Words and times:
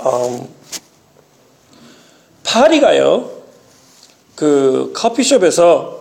음, 0.00 0.48
파리가요, 2.44 3.30
그 4.34 4.92
커피숍에서 4.94 5.98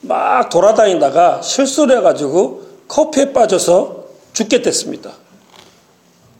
막 0.00 0.48
돌아다니다가 0.48 1.42
실수를 1.42 1.98
해가지고 1.98 2.62
커피에 2.88 3.32
빠져서 3.32 4.04
죽게 4.32 4.62
됐습니다. 4.62 5.12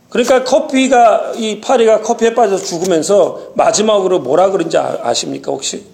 그러니까 0.09 0.45
커피가, 0.45 1.32
이 1.37 1.61
파리가 1.61 2.01
커피에 2.01 2.34
빠져서 2.34 2.64
죽으면서 2.64 3.50
마지막으로 3.54 4.20
뭐라 4.20 4.50
그런지 4.50 4.78
아, 4.78 4.98
아십니까, 5.02 5.50
혹시? 5.52 5.84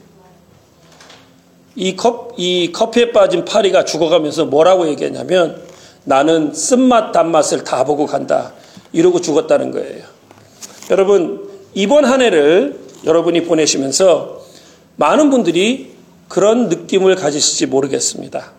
이, 1.74 1.96
컵, 1.96 2.34
이 2.36 2.70
커피에 2.70 3.12
빠진 3.12 3.44
파리가 3.44 3.84
죽어가면서 3.84 4.44
뭐라고 4.44 4.86
얘기했냐면 4.88 5.62
나는 6.04 6.52
쓴맛, 6.52 7.12
단맛을 7.12 7.64
다 7.64 7.84
보고 7.84 8.06
간다. 8.06 8.52
이러고 8.92 9.20
죽었다는 9.20 9.70
거예요. 9.70 10.11
여러분, 10.92 11.48
이번 11.72 12.04
한 12.04 12.20
해를 12.20 12.78
여러분이 13.06 13.44
보내시면서 13.44 14.42
많은 14.96 15.30
분들이 15.30 15.94
그런 16.28 16.68
느낌을 16.68 17.16
가지실지 17.16 17.64
모르겠습니다. 17.64 18.52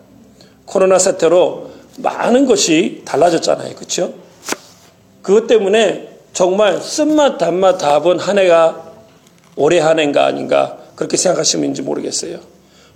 코로나 0.64 0.98
사태로 0.98 1.70
많은 1.98 2.46
것이 2.46 3.02
달라졌잖아요. 3.04 3.76
그렇죠? 3.76 4.14
그것 5.22 5.46
때문에 5.46 6.08
정말 6.32 6.80
쓴맛, 6.80 7.38
단맛 7.38 7.78
다 7.78 8.00
본 8.00 8.18
한 8.18 8.36
해가 8.38 8.92
올해 9.54 9.78
한 9.78 10.00
해인가 10.00 10.26
아닌가 10.26 10.78
그렇게 10.96 11.16
생각하시는지 11.16 11.82
모르겠어요. 11.82 12.40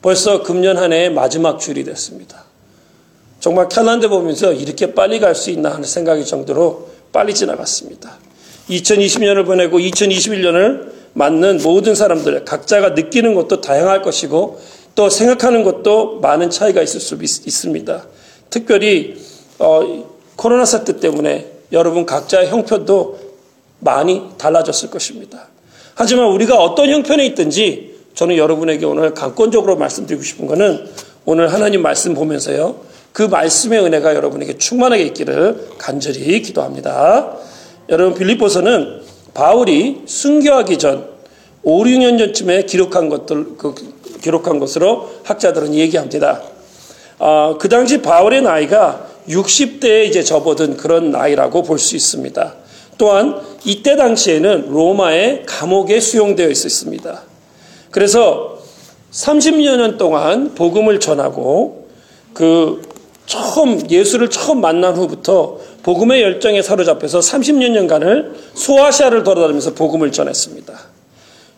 벌써 0.02 0.42
금년 0.42 0.76
한 0.76 0.92
해의 0.92 1.12
마지막 1.12 1.60
주일이 1.60 1.84
됐습니다. 1.84 2.42
정말 3.38 3.68
캘린더 3.68 4.08
보면서 4.08 4.52
이렇게 4.52 4.94
빨리 4.94 5.20
갈 5.20 5.36
수 5.36 5.50
있나 5.50 5.70
하는 5.70 5.84
생각이 5.84 6.24
정도로 6.26 6.88
빨리 7.12 7.32
지나갔습니다. 7.32 8.18
2020년을 8.70 9.46
보내고 9.46 9.78
2021년을 9.78 10.92
맞는 11.14 11.60
모든 11.62 11.94
사람들 11.94 12.44
각자가 12.44 12.90
느끼는 12.90 13.34
것도 13.34 13.60
다양할 13.60 14.02
것이고 14.02 14.60
또 14.94 15.10
생각하는 15.10 15.64
것도 15.64 16.20
많은 16.20 16.50
차이가 16.50 16.82
있을 16.82 17.00
수 17.00 17.18
있, 17.22 17.50
습니다 17.50 18.04
특별히 18.50 19.16
어, 19.58 20.04
코로나 20.36 20.64
사태 20.64 20.98
때문에 20.98 21.46
여러분 21.72 22.06
각자의 22.06 22.48
형편도 22.48 23.18
많이 23.80 24.22
달라졌을 24.38 24.90
것입니다. 24.90 25.48
하지만 25.94 26.26
우리가 26.28 26.56
어떤 26.56 26.88
형편에 26.90 27.26
있든지 27.26 27.96
저는 28.14 28.36
여러분에게 28.36 28.86
오늘 28.86 29.14
강권적으로 29.14 29.76
말씀드리고 29.76 30.22
싶은 30.22 30.46
것은 30.46 30.88
오늘 31.24 31.52
하나님 31.52 31.82
말씀 31.82 32.14
보면서요. 32.14 32.80
그 33.12 33.22
말씀의 33.22 33.80
은혜가 33.84 34.14
여러분에게 34.14 34.58
충만하게 34.58 35.04
있기를 35.04 35.70
간절히 35.78 36.40
기도합니다. 36.42 37.36
여러분 37.88 38.14
빌립보서는 38.14 39.00
바울이 39.32 40.02
순교하기 40.04 40.78
전 40.78 41.08
5, 41.62 41.84
6년 41.84 42.18
전쯤에 42.18 42.64
기록한 42.64 43.08
것들 43.08 43.56
그, 43.56 43.74
기록한 44.20 44.58
것으로 44.58 45.10
학자들은 45.24 45.74
얘기합니다. 45.74 46.42
어, 47.18 47.56
그 47.58 47.68
당시 47.68 48.02
바울의 48.02 48.42
나이가 48.42 49.06
60대에 49.28 50.06
이제 50.06 50.22
접어든 50.22 50.76
그런 50.76 51.10
나이라고 51.10 51.62
볼 51.62 51.78
수 51.78 51.96
있습니다. 51.96 52.54
또한 52.98 53.40
이때 53.64 53.96
당시에는 53.96 54.70
로마의 54.70 55.44
감옥에 55.46 56.00
수용되어 56.00 56.48
있었습니다. 56.48 57.22
그래서 57.90 58.58
30여 59.12 59.76
년 59.76 59.96
동안 59.96 60.54
복음을 60.54 61.00
전하고 61.00 61.88
그 62.34 62.82
처음 63.26 63.88
예수를 63.90 64.30
처음 64.30 64.60
만난 64.60 64.96
후부터 64.96 65.58
복음의 65.82 66.22
열정에 66.22 66.62
사로잡혀서 66.62 67.20
30여 67.20 67.70
년간을 67.70 68.34
소아시아를 68.54 69.22
돌아다니면서 69.24 69.74
복음을 69.74 70.12
전했습니다. 70.12 70.78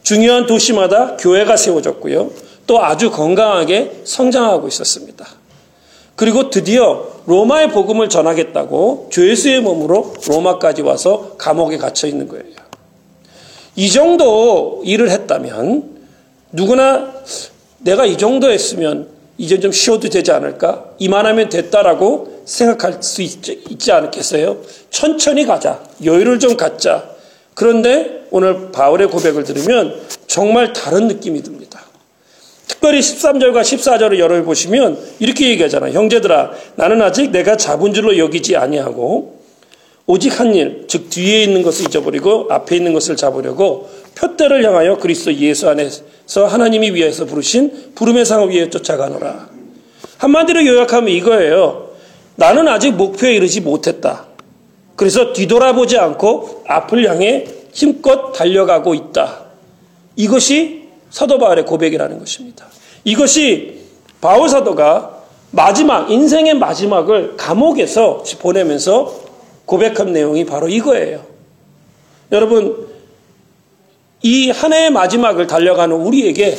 중요한 0.03 0.47
도시마다 0.47 1.17
교회가 1.17 1.57
세워졌고요. 1.57 2.31
또 2.67 2.83
아주 2.83 3.11
건강하게 3.11 4.03
성장하고 4.05 4.69
있었습니다. 4.69 5.27
그리고 6.17 6.51
드디어 6.51 7.09
로마의 7.27 7.71
복음을 7.71 8.09
전하겠다고 8.09 9.09
죄수의 9.11 9.63
몸으로 9.63 10.15
로마까지 10.29 10.83
와서 10.83 11.35
감옥에 11.39 11.79
갇혀 11.79 12.07
있는 12.07 12.29
거예요. 12.29 12.45
이 13.77 13.91
정도 13.91 14.83
일을 14.85 15.11
했다면 15.11 16.01
누구나 16.53 17.13
내가 17.79 18.05
이 18.05 18.19
정도 18.19 18.51
했으면 18.51 19.09
이제 19.39 19.59
좀 19.59 19.73
쉬어도 19.73 20.11
되지 20.11 20.33
않을까? 20.33 20.85
이만하면 20.99 21.49
됐다라고 21.49 22.30
생각할 22.45 23.03
수 23.03 23.23
있지, 23.23 23.63
있지 23.71 23.93
않겠어요? 23.93 24.59
천천히 24.91 25.45
가자. 25.47 25.83
여유를 26.05 26.39
좀 26.39 26.57
갖자. 26.57 27.09
그런데 27.55 28.27
오늘 28.31 28.71
바울의 28.73 29.09
고백을 29.09 29.45
들으면 29.45 30.01
정말 30.27 30.73
다른 30.73 31.09
느낌이 31.09 31.43
듭니다. 31.43 31.81
특별히 32.67 33.01
13절과 33.01 33.61
14절을 33.61 34.19
열어 34.19 34.43
보시면 34.45 34.99
이렇게 35.19 35.51
얘기하잖아요. 35.51 35.93
형제들아, 35.93 36.53
나는 36.77 37.03
아직 37.03 37.31
내가 37.31 37.57
잡은 37.57 37.93
줄로 37.93 38.17
여기지 38.17 38.57
아니하고 38.57 39.41
오직 40.07 40.41
한 40.41 40.55
일, 40.55 40.87
즉 40.89 41.11
뒤에 41.11 41.43
있는 41.43 41.63
것을 41.63 41.87
잊어버리고 41.87 42.47
앞에 42.49 42.77
있는 42.77 42.93
것을 42.93 43.17
잡으려고 43.17 43.91
표대를 44.15 44.65
향하여 44.65 44.97
그리스도 44.99 45.33
예수 45.35 45.69
안에서 45.69 46.47
하나님이 46.47 46.95
위해서 46.95 47.25
부르신 47.27 47.93
부름의 47.95 48.25
상을 48.25 48.49
위해 48.51 48.71
쫓아가노라. 48.71 49.49
한마디로 50.19 50.67
요약하면 50.67 51.11
이거예요. 51.11 51.90
나는 52.41 52.69
아직 52.69 52.93
목표에 52.93 53.35
이르지 53.35 53.61
못했다. 53.61 54.25
그래서 54.97 55.35
뒤돌아보지 55.35 55.99
않고 55.99 56.65
앞을 56.67 57.07
향해 57.07 57.45
힘껏 57.71 58.33
달려가고 58.33 58.95
있다. 58.95 59.45
이것이 60.17 60.89
사도 61.11 61.39
바울의 61.39 61.67
고백이라는 61.67 62.19
것입니다. 62.19 62.67
이것이 63.05 63.83
바울 64.23 64.49
사도가 64.49 65.19
마지막 65.51 66.11
인생의 66.11 66.55
마지막을 66.55 67.37
감옥에서 67.37 68.25
보내면서 68.39 69.15
고백한 69.67 70.15
내용이 70.15 70.47
바로 70.47 70.67
이거예요. 70.71 71.23
여러분 72.33 72.89
이 74.23 74.51
한 74.51 74.73
해의 74.73 74.91
마지막을 74.91 75.47
달려가는 75.47 75.95
우리에게 75.95 76.57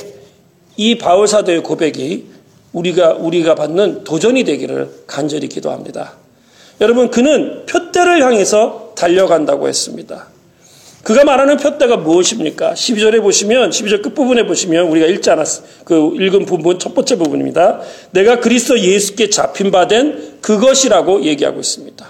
이 0.78 1.00
바울 1.00 1.28
사도의 1.28 1.64
고백이 1.64 2.31
우리가 2.74 3.14
우리가 3.14 3.56
받는 3.56 4.04
도전이 4.04 4.44
되기를 4.44 4.90
간절히 5.08 5.48
기도합니다. 5.48 6.14
여러분 6.80 7.12
그는 7.12 7.66
표대를 7.66 8.24
향해서 8.24 8.94
달려간다고 8.96 9.68
했습니다. 9.68 10.28
그가 11.04 11.24
말하는 11.24 11.58
표대가 11.58 11.98
무엇입니까? 11.98 12.74
12절에 12.74 13.22
보시면 13.22 13.72
12절 13.72 14.04
끝부분에 14.04 14.46
보시면 14.46 14.88
우리가 14.88 15.08
읽지 15.08 15.32
않았 15.32 15.62
그 15.84 16.16
읽은 16.20 16.46
부분 16.46 16.78
첫 16.78 16.94
번째 16.94 17.16
부분입니다. 17.18 17.82
내가 18.12 18.40
그리스도 18.40 18.80
예수께 18.80 19.30
잡힌 19.30 19.72
바 19.72 19.88
된 19.88 20.38
그것이라고 20.42 21.24
얘기하고 21.24 21.60
있습니다. 21.60 22.06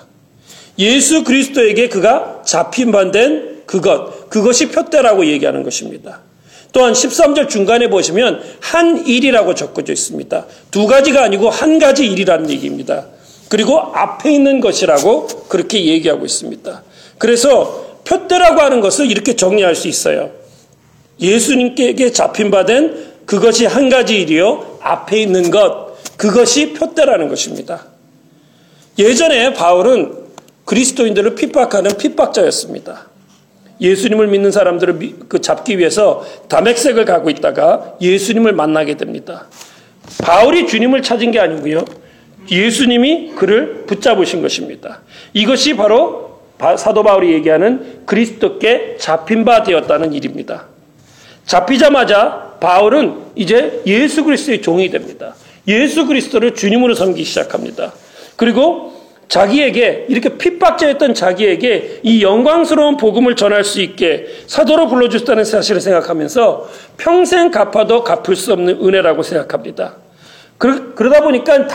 예수 0.80 1.24
그리스도에게 1.24 1.88
그가 1.90 2.42
잡힌 2.46 2.92
바 2.92 3.12
된 3.12 3.62
그것, 3.66 4.30
그것이 4.30 4.70
표대라고 4.70 5.26
얘기하는 5.26 5.64
것입니다. 5.64 6.20
또한 6.72 6.94
13절 6.94 7.50
중간에 7.50 7.90
보시면 7.90 8.42
한 8.59 9.06
일이라고 9.06 9.56
적혀져 9.56 9.94
있습니다. 9.94 10.46
두 10.72 10.88
가지가 10.88 11.24
아니고 11.24 11.50
한 11.50 11.80
가지 11.80 12.06
일이라는 12.06 12.50
얘기입니다. 12.50 13.06
그리고 13.50 13.78
앞에 13.80 14.32
있는 14.32 14.62
것이라고 14.62 15.28
그렇게 15.50 15.86
얘기하고 15.86 16.26
있습니다. 16.26 16.84
그래서 17.18 18.00
표대라고 18.06 18.62
하는 18.62 18.80
것을 18.80 19.12
이렇게 19.12 19.36
정리할 19.36 19.76
수 19.76 19.88
있어요. 19.88 20.31
예수님께 21.20 22.12
잡힌 22.12 22.50
바 22.50 22.66
된 22.66 23.12
그것이 23.26 23.66
한 23.66 23.90
가지 23.90 24.20
일이요. 24.20 24.80
앞에 24.81 25.22
있는 25.22 25.52
것, 25.52 25.96
그것이 26.18 26.74
표대라는 26.74 27.30
것입니다. 27.30 27.86
예전에 29.00 29.54
바울은 29.54 30.14
그리스도인들을 30.66 31.36
핍박하는 31.36 31.98
핍박자였습니다. 31.98 33.11
예수님을 33.81 34.28
믿는 34.28 34.51
사람들을 34.51 35.00
그 35.28 35.42
잡기 35.42 35.78
위해서 35.80 36.24
담액색을 36.48 37.04
가고 37.06 37.30
있다가 37.30 37.95
예수님을 38.00 38.54
만나게 38.54 38.95
됩니다. 38.95 39.48
바울이 40.22 40.68
주님을 40.68 41.01
찾은 41.01 41.31
게 41.31 41.39
아니고요. 41.39 41.83
예수님이 42.50 43.31
그를 43.36 43.86
붙잡으신 43.88 44.42
것입니다. 44.42 45.01
이것이 45.33 45.75
바로 45.75 46.42
사도 46.78 47.04
바울이 47.04 47.33
얘기하는 47.33 48.06
그리스도께 48.06 48.98
잡힌 49.00 49.45
바 49.45 49.63
되었다는 49.63 50.13
일입니다. 50.13 50.68
잡히자마자 51.45 52.57
바울은 52.60 53.16
이제 53.36 53.81
예수 53.88 54.24
그리스도의 54.24 54.62
종이 54.62 54.89
됩니다. 54.89 55.36
예수 55.68 56.06
그리스도를 56.06 56.54
주님으로 56.54 56.94
섬기기 56.94 57.24
시작합니다. 57.24 57.94
그리고 58.36 59.00
자기에게 59.31 60.07
이렇게 60.10 60.38
핍박자였던 60.38 61.13
자기에게 61.13 62.01
이 62.04 62.22
영광스러운 62.22 62.98
복음을 62.98 63.38
전할 63.38 63.63
수 63.63 63.80
있게 63.80 64.28
사도로 64.45 64.89
불러주셨다는 64.89 65.45
사실을 65.45 65.80
생각하면서 65.80 66.68
평생 66.98 67.50
갚아도 67.50 68.04
갚을 68.04 68.36
수 68.36 68.51
없는 68.51 68.80
은혜라고 68.83 69.24
생각합니다. 69.24 69.95
그러, 70.57 71.10
다 71.10 71.22
보니까 71.22 71.66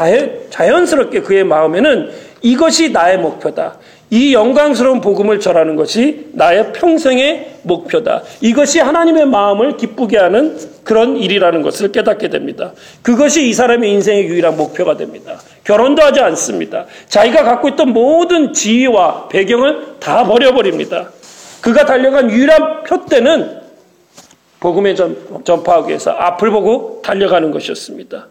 자연스럽게 0.50 1.22
그의 1.22 1.44
마음에는 1.44 2.10
이것이 2.42 2.90
나의 2.90 3.18
목표다. 3.18 3.78
이 4.10 4.32
영광스러운 4.34 5.00
복음을 5.00 5.40
전하는 5.40 5.74
것이 5.74 6.28
나의 6.32 6.72
평생의 6.72 7.56
목표다. 7.62 8.22
이것이 8.40 8.78
하나님의 8.78 9.26
마음을 9.26 9.76
기쁘게 9.76 10.16
하는 10.16 10.56
그런 10.84 11.16
일이라는 11.16 11.62
것을 11.62 11.90
깨닫게 11.90 12.28
됩니다. 12.28 12.72
그것이 13.02 13.48
이 13.48 13.52
사람의 13.52 13.90
인생의 13.90 14.26
유일한 14.26 14.56
목표가 14.56 14.96
됩니다. 14.96 15.40
결혼도 15.64 16.02
하지 16.02 16.20
않습니다. 16.20 16.86
자기가 17.08 17.42
갖고 17.42 17.68
있던 17.70 17.92
모든 17.92 18.52
지위와 18.52 19.26
배경을 19.28 19.96
다 19.98 20.24
버려버립니다. 20.24 21.10
그가 21.60 21.84
달려간 21.84 22.30
유일한 22.30 22.84
표대는 22.84 23.60
복음의 24.60 24.94
전파하기 25.44 25.88
위해서 25.88 26.12
앞을 26.12 26.50
보고 26.50 27.02
달려가는 27.02 27.50
것이었습니다. 27.50 28.28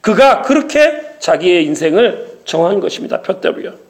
그가 0.00 0.42
그렇게 0.42 1.00
자기의 1.18 1.64
인생을 1.64 2.38
정한 2.44 2.78
것입니다. 2.78 3.20
표대로요. 3.22 3.85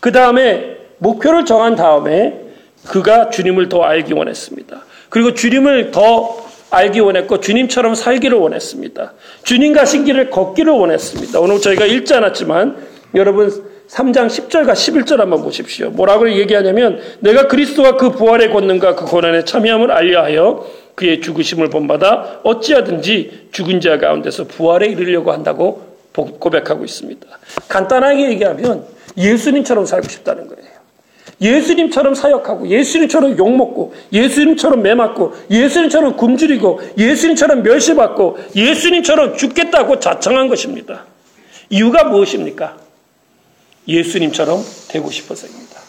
그 0.00 0.12
다음에 0.12 0.76
목표를 0.98 1.44
정한 1.44 1.76
다음에 1.76 2.40
그가 2.86 3.30
주님을 3.30 3.68
더 3.68 3.82
알기 3.82 4.12
원했습니다. 4.12 4.84
그리고 5.08 5.34
주님을 5.34 5.90
더 5.90 6.48
알기 6.70 7.00
원했고 7.00 7.40
주님처럼 7.40 7.94
살기를 7.94 8.36
원했습니다. 8.38 9.14
주님 9.42 9.72
가신 9.72 10.04
길을 10.04 10.30
걷기를 10.30 10.72
원했습니다. 10.72 11.40
오늘 11.40 11.60
저희가 11.60 11.86
읽지 11.86 12.14
않았지만 12.14 12.76
여러분 13.14 13.48
3장 13.88 14.26
10절과 14.26 14.72
11절 14.72 15.16
한번 15.16 15.42
보십시오. 15.42 15.88
뭐라고 15.90 16.30
얘기하냐면 16.30 17.00
내가 17.20 17.48
그리스도와 17.48 17.96
그 17.96 18.10
부활의 18.10 18.52
권능과 18.52 18.96
그 18.96 19.06
고난에 19.06 19.44
참여함을 19.44 19.90
알려하여 19.90 20.66
그의 20.94 21.22
죽으심을 21.22 21.70
본받아 21.70 22.40
어찌하든지 22.42 23.48
죽은 23.52 23.80
자 23.80 23.98
가운데서 23.98 24.44
부활에 24.44 24.88
이르려고 24.88 25.32
한다고 25.32 25.88
고백하고 26.12 26.84
있습니다. 26.84 27.26
간단하게 27.68 28.30
얘기하면 28.30 28.84
예수님처럼 29.18 29.84
살고 29.84 30.08
싶다는 30.08 30.48
거예요. 30.48 30.78
예수님처럼 31.40 32.14
사역하고 32.14 32.68
예수님처럼 32.68 33.38
욕먹고 33.38 33.94
예수님처럼 34.12 34.82
매맞고 34.82 35.34
예수님처럼 35.50 36.16
굶주리고 36.16 36.80
예수님처럼 36.98 37.62
멸시받고 37.62 38.38
예수님처럼 38.56 39.36
죽겠다고 39.36 40.00
자청한 40.00 40.48
것입니다. 40.48 41.04
이유가 41.70 42.04
무엇입니까? 42.04 42.78
예수님처럼 43.86 44.62
되고 44.88 45.10
싶어서입니다. 45.10 45.80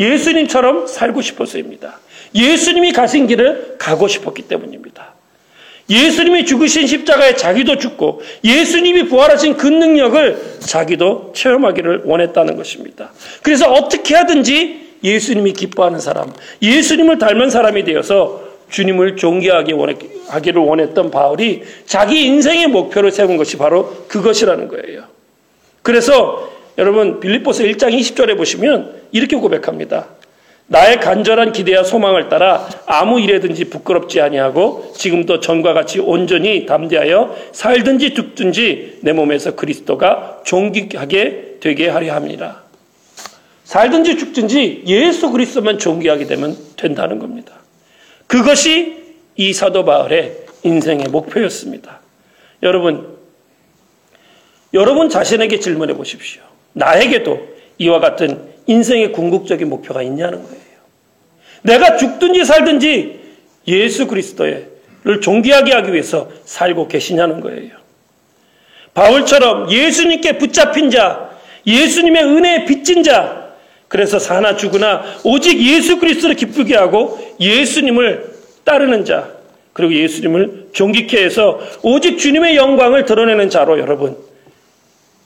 예수님처럼 0.00 0.86
살고 0.86 1.20
싶어서입니다. 1.22 2.00
예수님이 2.34 2.92
가신 2.92 3.26
길을 3.26 3.76
가고 3.78 4.08
싶었기 4.08 4.42
때문입니다. 4.42 5.09
예수님이 5.90 6.46
죽으신 6.46 6.86
십자가에 6.86 7.34
자기도 7.34 7.76
죽고 7.76 8.22
예수님이 8.44 9.08
부활하신 9.08 9.56
그 9.56 9.66
능력을 9.66 10.60
자기도 10.60 11.32
체험하기를 11.34 12.02
원했다는 12.04 12.56
것입니다. 12.56 13.12
그래서 13.42 13.70
어떻게 13.70 14.14
하든지 14.14 14.90
예수님이 15.02 15.52
기뻐하는 15.52 15.98
사람, 15.98 16.32
예수님을 16.62 17.18
닮은 17.18 17.50
사람이 17.50 17.84
되어서 17.84 18.48
주님을 18.70 19.16
존귀하게 19.16 19.74
하기를 20.28 20.62
원했던 20.62 21.10
바울이 21.10 21.62
자기 21.86 22.24
인생의 22.26 22.68
목표를 22.68 23.10
세운 23.10 23.36
것이 23.36 23.56
바로 23.56 24.04
그것이라는 24.06 24.68
거예요. 24.68 25.04
그래서 25.82 26.50
여러분 26.78 27.18
빌립보서 27.18 27.64
1장 27.64 27.92
20절에 27.92 28.36
보시면 28.36 29.00
이렇게 29.10 29.36
고백합니다. 29.36 30.06
나의 30.72 31.00
간절한 31.00 31.50
기대와 31.50 31.82
소망을 31.82 32.28
따라 32.28 32.68
아무 32.86 33.18
일에든지 33.18 33.70
부끄럽지 33.70 34.20
아니하고 34.20 34.92
지금도 34.94 35.40
전과 35.40 35.72
같이 35.72 35.98
온전히 35.98 36.64
담대하여 36.64 37.36
살든지 37.50 38.14
죽든지 38.14 39.00
내 39.00 39.12
몸에서 39.12 39.56
그리스도가 39.56 40.42
존귀하게 40.44 41.56
되게 41.58 41.88
하려 41.88 42.14
합니다. 42.14 42.62
살든지 43.64 44.16
죽든지 44.16 44.84
예수 44.86 45.32
그리스도만 45.32 45.80
존귀하게 45.80 46.26
되면 46.26 46.56
된다는 46.76 47.18
겁니다. 47.18 47.54
그것이 48.28 49.16
이 49.34 49.52
사도 49.52 49.84
바울의 49.84 50.36
인생의 50.62 51.08
목표였습니다. 51.08 51.98
여러분, 52.62 53.16
여러분 54.72 55.08
자신에게 55.08 55.58
질문해 55.58 55.94
보십시오. 55.94 56.42
나에게도 56.74 57.40
이와 57.78 57.98
같은 57.98 58.50
인생의 58.66 59.10
궁극적인 59.10 59.68
목표가 59.68 60.00
있냐는 60.00 60.44
거예요. 60.44 60.59
내가 61.62 61.96
죽든지 61.96 62.44
살든지 62.44 63.20
예수 63.68 64.06
그리스도를 64.06 65.20
존귀하게 65.20 65.72
하기 65.72 65.92
위해서 65.92 66.30
살고 66.44 66.88
계시냐는 66.88 67.40
거예요. 67.40 67.80
바울처럼 68.94 69.70
예수님께 69.70 70.38
붙잡힌 70.38 70.90
자, 70.90 71.30
예수님의 71.66 72.24
은혜에 72.24 72.64
빚진 72.64 73.02
자, 73.02 73.50
그래서 73.88 74.18
사나 74.18 74.56
죽으나 74.56 75.02
오직 75.24 75.60
예수 75.60 75.98
그리스도를 75.98 76.36
기쁘게 76.36 76.76
하고 76.76 77.18
예수님을 77.40 78.32
따르는 78.64 79.04
자, 79.04 79.28
그리고 79.72 79.94
예수님을 79.94 80.68
존귀케 80.72 81.24
해서 81.24 81.60
오직 81.82 82.18
주님의 82.18 82.56
영광을 82.56 83.04
드러내는 83.04 83.50
자로 83.50 83.78
여러분 83.78 84.16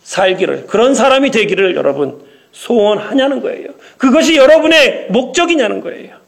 살기를 0.03 0.67
그런 0.67 0.95
사람이 0.95 1.31
되기를 1.31 1.77
여러분 1.77 2.23
소원하냐는 2.53 3.41
거예요. 3.41 3.69
그것이 3.99 4.37
여러분의 4.37 5.09
목적이냐는 5.11 5.81
거예요. 5.81 6.24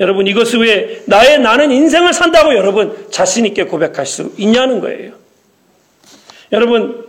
여러분 0.00 0.26
이것을 0.26 0.60
왜 0.60 1.02
나의 1.06 1.40
나는 1.40 1.70
인생을 1.70 2.12
산다고 2.12 2.54
여러분 2.54 3.08
자신 3.10 3.46
있게 3.46 3.64
고백할 3.64 4.06
수 4.06 4.32
있냐는 4.36 4.80
거예요. 4.80 5.12
여러분 6.52 7.06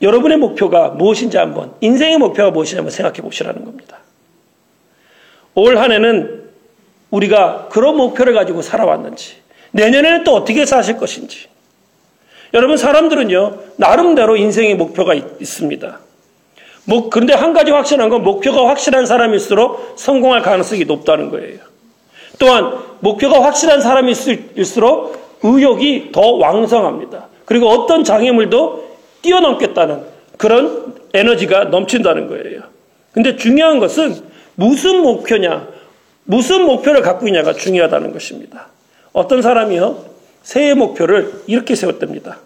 여러분의 0.00 0.38
목표가 0.38 0.88
무엇인지 0.88 1.36
한번 1.36 1.74
인생의 1.80 2.18
목표가 2.18 2.50
무엇인지 2.50 2.76
한번 2.76 2.90
생각해 2.90 3.20
보시라는 3.20 3.64
겁니다. 3.64 3.98
올 5.54 5.76
한해는 5.76 6.48
우리가 7.10 7.68
그런 7.70 7.96
목표를 7.96 8.32
가지고 8.34 8.62
살아왔는지 8.62 9.36
내년에는 9.72 10.24
또 10.24 10.34
어떻게 10.34 10.64
사실 10.64 10.96
것인지 10.96 11.48
여러분 12.54 12.76
사람들은요 12.76 13.58
나름대로 13.76 14.36
인생의 14.36 14.76
목표가 14.76 15.14
있, 15.14 15.24
습니다 15.44 16.00
뭐 16.84 17.10
그런데 17.10 17.34
한 17.34 17.52
가지 17.52 17.70
확실한 17.70 18.08
건 18.08 18.22
목표가 18.22 18.68
확실한 18.68 19.06
사람일수록 19.06 19.94
성공할 19.96 20.42
가능성이 20.42 20.84
높다는 20.84 21.30
거예요. 21.30 21.58
또한 22.38 22.74
목표가 23.00 23.42
확실한 23.44 23.80
사람일수록 23.80 25.20
의욕이 25.42 26.12
더 26.12 26.32
왕성합니다. 26.32 27.28
그리고 27.44 27.68
어떤 27.68 28.04
장애물도 28.04 28.90
뛰어넘겠다는 29.22 30.02
그런 30.36 30.94
에너지가 31.12 31.64
넘친다는 31.64 32.28
거예요. 32.28 32.62
근데 33.12 33.36
중요한 33.36 33.78
것은 33.78 34.16
무슨 34.54 35.02
목표냐, 35.02 35.68
무슨 36.24 36.64
목표를 36.64 37.02
갖고 37.02 37.26
있냐가 37.26 37.52
중요하다는 37.52 38.12
것입니다. 38.12 38.68
어떤 39.12 39.42
사람이요, 39.42 40.04
새해 40.42 40.74
목표를 40.74 41.42
이렇게 41.46 41.74
세웠답니다. 41.74 42.38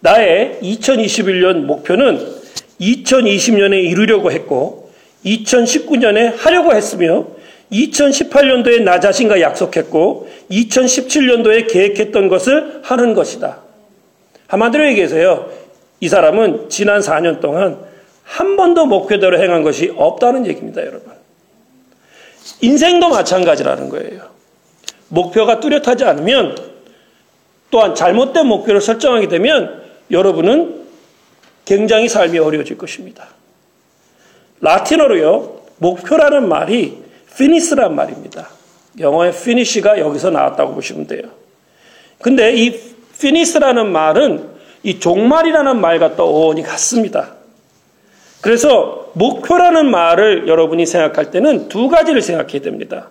나의 0.00 0.58
2021년 0.62 1.64
목표는 1.64 2.39
2020년에 2.80 3.84
이루려고 3.84 4.30
했고 4.32 4.90
2019년에 5.24 6.36
하려고 6.36 6.72
했으며 6.72 7.26
2018년도에 7.72 8.82
나 8.82 8.98
자신과 8.98 9.40
약속했고 9.40 10.28
2017년도에 10.50 11.70
계획했던 11.70 12.28
것을 12.28 12.80
하는 12.82 13.14
것이다. 13.14 13.58
한마디로 14.48 14.86
얘기해서요. 14.88 15.50
이 16.00 16.08
사람은 16.08 16.68
지난 16.68 17.00
4년 17.00 17.40
동안 17.40 17.78
한 18.24 18.56
번도 18.56 18.86
목표대로 18.86 19.40
행한 19.40 19.62
것이 19.62 19.92
없다는 19.96 20.46
얘기입니다, 20.46 20.80
여러분. 20.80 21.12
인생도 22.60 23.08
마찬가지라는 23.08 23.88
거예요. 23.90 24.22
목표가 25.08 25.60
뚜렷하지 25.60 26.04
않으면 26.04 26.56
또한 27.70 27.94
잘못된 27.94 28.46
목표를 28.46 28.80
설정하게 28.80 29.28
되면 29.28 29.82
여러분은 30.10 30.79
굉장히 31.70 32.08
삶이 32.08 32.36
어려워질 32.36 32.76
것입니다. 32.76 33.28
라틴어로요, 34.60 35.60
목표라는 35.78 36.48
말이 36.48 37.00
finis란 37.30 37.94
말입니다. 37.94 38.48
영어의 38.98 39.30
finish가 39.30 40.00
여기서 40.00 40.30
나왔다고 40.30 40.74
보시면 40.74 41.06
돼요. 41.06 41.22
근데 42.20 42.52
이 42.56 42.76
finish라는 43.14 43.92
말은 43.92 44.50
이 44.82 44.98
종말이라는 44.98 45.80
말과 45.80 46.16
떠오니 46.16 46.64
같습니다. 46.64 47.36
그래서 48.40 49.12
목표라는 49.12 49.92
말을 49.92 50.48
여러분이 50.48 50.86
생각할 50.86 51.30
때는 51.30 51.68
두 51.68 51.88
가지를 51.88 52.20
생각해야 52.20 52.62
됩니다. 52.62 53.10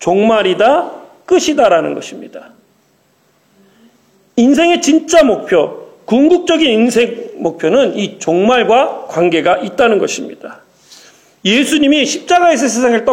종말이다, 0.00 0.90
끝이다라는 1.26 1.94
것입니다. 1.94 2.50
인생의 4.34 4.82
진짜 4.82 5.22
목표, 5.22 5.87
궁극적인 6.08 6.70
인생 6.70 7.32
목표는 7.36 7.98
이 7.98 8.18
종말과 8.18 9.08
관계가 9.08 9.58
있다는 9.58 9.98
것입니다. 9.98 10.62
예수님이 11.44 12.06
십자가에서 12.06 12.66
세상을 12.66 13.04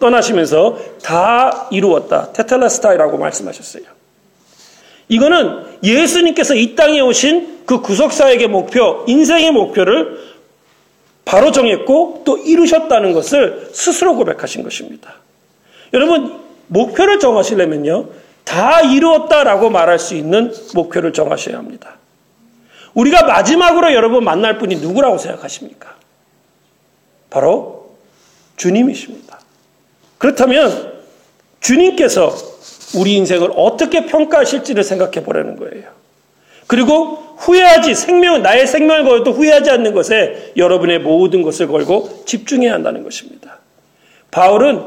떠나시면서 0.00 0.78
다 1.00 1.68
이루었다. 1.70 2.32
테텔라스타이라고 2.32 3.18
말씀하셨어요. 3.18 3.84
이거는 5.08 5.62
예수님께서 5.84 6.56
이 6.56 6.74
땅에 6.74 7.00
오신 7.00 7.60
그 7.66 7.82
구속사에게 7.82 8.48
목표, 8.48 9.04
인생의 9.06 9.52
목표를 9.52 10.18
바로 11.24 11.52
정했고 11.52 12.22
또 12.24 12.36
이루셨다는 12.36 13.12
것을 13.12 13.68
스스로 13.72 14.16
고백하신 14.16 14.64
것입니다. 14.64 15.14
여러분, 15.92 16.40
목표를 16.66 17.20
정하시려면요, 17.20 18.08
다 18.42 18.80
이루었다라고 18.80 19.70
말할 19.70 20.00
수 20.00 20.16
있는 20.16 20.52
목표를 20.74 21.12
정하셔야 21.12 21.56
합니다. 21.56 21.99
우리가 22.94 23.24
마지막으로 23.24 23.92
여러분 23.92 24.24
만날 24.24 24.58
분이 24.58 24.76
누구라고 24.76 25.18
생각하십니까? 25.18 25.94
바로 27.30 27.90
주님이십니다. 28.56 29.40
그렇다면 30.18 31.00
주님께서 31.60 32.34
우리 32.96 33.14
인생을 33.14 33.52
어떻게 33.56 34.06
평가하실지를 34.06 34.82
생각해 34.82 35.22
보라는 35.22 35.56
거예요. 35.56 35.88
그리고 36.66 37.34
후회하지 37.38 37.94
생명 37.94 38.42
나의 38.42 38.66
생명을 38.66 39.04
걸어도 39.04 39.32
후회하지 39.32 39.70
않는 39.70 39.94
것에 39.94 40.52
여러분의 40.56 41.00
모든 41.00 41.42
것을 41.42 41.68
걸고 41.68 42.24
집중해야 42.26 42.74
한다는 42.74 43.02
것입니다. 43.02 43.58
바울은 44.30 44.84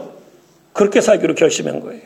그렇게 0.72 1.02
살기로 1.02 1.36
결심한 1.36 1.80
거예요. 1.80 2.04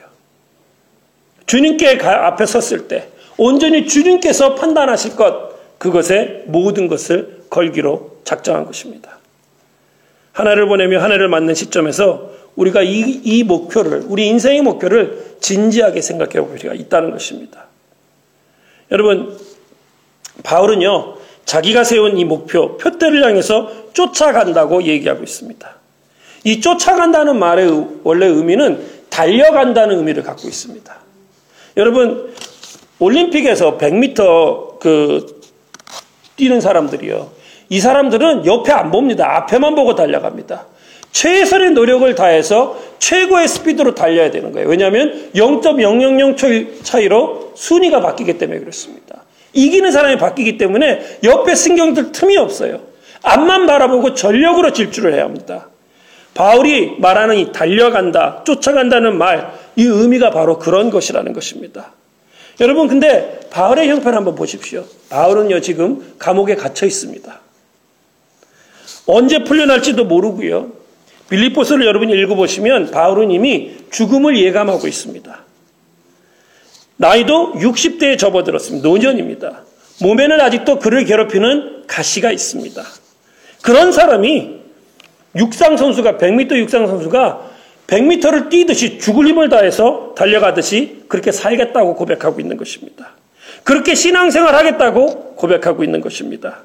주님께 1.45 1.99
앞에 2.01 2.45
섰을 2.45 2.87
때 2.87 3.09
온전히 3.37 3.87
주님께서 3.87 4.55
판단하실 4.55 5.15
것 5.15 5.46
그것에 5.77 6.43
모든 6.47 6.87
것을 6.87 7.43
걸기로 7.49 8.17
작정한 8.23 8.65
것입니다. 8.65 9.17
하나를 10.33 10.67
보내며 10.67 11.01
하나를 11.01 11.27
맞는 11.29 11.55
시점에서 11.55 12.31
우리가 12.55 12.81
이, 12.81 13.21
이 13.23 13.43
목표를 13.43 14.03
우리 14.07 14.27
인생의 14.27 14.61
목표를 14.61 15.35
진지하게 15.39 16.01
생각해 16.01 16.33
볼 16.45 16.55
필요가 16.55 16.75
있다는 16.75 17.11
것입니다. 17.11 17.65
여러분 18.91 19.37
바울은요 20.43 21.17
자기가 21.45 21.83
세운 21.83 22.17
이 22.17 22.25
목표 22.25 22.77
표대를 22.77 23.23
향해서 23.23 23.93
쫓아간다고 23.93 24.83
얘기하고 24.83 25.23
있습니다. 25.23 25.75
이 26.43 26.61
쫓아간다는 26.61 27.37
말의 27.39 27.87
원래 28.03 28.25
의미는 28.25 28.83
달려간다는 29.09 29.97
의미를 29.97 30.23
갖고 30.23 30.47
있습니다. 30.47 30.95
여러분 31.77 32.33
올림픽에서 32.99 33.77
100m 33.77 34.79
그 34.79 35.36
뛰는 36.37 36.61
사람들이요. 36.61 37.29
이 37.69 37.79
사람들은 37.81 38.45
옆에 38.45 38.71
안 38.71 38.91
봅니다. 38.91 39.35
앞에만 39.37 39.75
보고 39.75 39.95
달려갑니다. 39.95 40.65
최선의 41.11 41.71
노력을 41.71 42.13
다해서 42.15 42.77
최고의 42.99 43.47
스피드로 43.47 43.95
달려야 43.95 44.31
되는 44.31 44.51
거예요. 44.51 44.69
왜냐하면 44.69 45.31
0.000초 45.35 46.83
차이로 46.83 47.53
순위가 47.55 48.01
바뀌기 48.01 48.37
때문에 48.37 48.59
그렇습니다. 48.59 49.23
이기는 49.53 49.91
사람이 49.91 50.17
바뀌기 50.17 50.57
때문에 50.57 51.19
옆에 51.23 51.55
신경들 51.55 52.11
틈이 52.11 52.37
없어요. 52.37 52.81
앞만 53.23 53.65
바라보고 53.65 54.13
전력으로 54.13 54.73
질주를 54.73 55.13
해야 55.13 55.23
합니다. 55.23 55.69
바울이 56.35 56.97
말하는 56.99 57.37
이 57.37 57.51
달려간다, 57.51 58.43
쫓아간다는 58.43 59.17
말, 59.17 59.51
이 59.75 59.83
의미가 59.83 60.29
바로 60.29 60.59
그런 60.59 60.91
것이라는 60.91 61.33
것입니다. 61.33 61.93
여러분, 62.59 62.87
근데 62.87 63.39
바울의 63.51 63.89
형편을 63.89 64.17
한번 64.17 64.35
보십시오. 64.35 64.85
바울은요, 65.09 65.61
지금 65.61 66.15
감옥에 66.17 66.55
갇혀 66.55 66.85
있습니다. 66.85 67.39
언제 69.05 69.43
풀려날지도 69.43 70.05
모르고요. 70.05 70.71
빌리포스를 71.29 71.85
여러분이 71.85 72.13
읽어보시면 72.13 72.91
바울은 72.91 73.31
이미 73.31 73.77
죽음을 73.91 74.37
예감하고 74.37 74.87
있습니다. 74.87 75.45
나이도 76.97 77.53
60대에 77.55 78.17
접어들었습니다. 78.17 78.87
노년입니다. 78.87 79.63
몸에는 80.01 80.41
아직도 80.41 80.79
그를 80.79 81.05
괴롭히는 81.05 81.83
가시가 81.87 82.31
있습니다. 82.31 82.83
그런 83.61 83.91
사람이 83.91 84.57
육상 85.35 85.77
선수가 85.77 86.13
100m 86.13 86.57
육상 86.57 86.87
선수가 86.87 87.46
100m를 87.87 88.49
뛰듯이 88.49 88.99
죽을 88.99 89.27
힘을 89.27 89.49
다해서 89.49 90.13
달려가듯이 90.15 91.03
그렇게 91.07 91.31
살겠다고 91.31 91.95
고백하고 91.95 92.39
있는 92.39 92.57
것입니다. 92.57 93.11
그렇게 93.63 93.95
신앙생활 93.95 94.55
하겠다고 94.55 95.35
고백하고 95.35 95.83
있는 95.83 96.01
것입니다. 96.01 96.63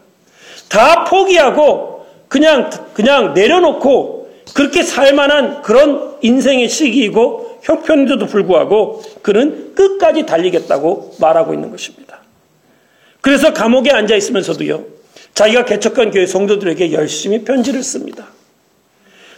다 0.68 1.04
포기하고 1.04 2.06
그냥 2.28 2.70
그냥 2.94 3.34
내려놓고 3.34 4.22
그렇게 4.54 4.82
살만한 4.82 5.62
그런 5.62 6.16
인생의 6.22 6.68
시기이고 6.68 7.60
형편인데도 7.62 8.26
불구하고 8.26 9.02
그는 9.22 9.74
끝까지 9.74 10.26
달리겠다고 10.26 11.16
말하고 11.20 11.54
있는 11.54 11.70
것입니다. 11.70 12.18
그래서 13.20 13.52
감옥에 13.52 13.90
앉아 13.90 14.16
있으면서도요, 14.16 14.84
자기가 15.34 15.64
개척한 15.64 16.10
교회 16.10 16.26
성도들에게 16.26 16.92
열심히 16.92 17.44
편지를 17.44 17.82
씁니다. 17.82 18.26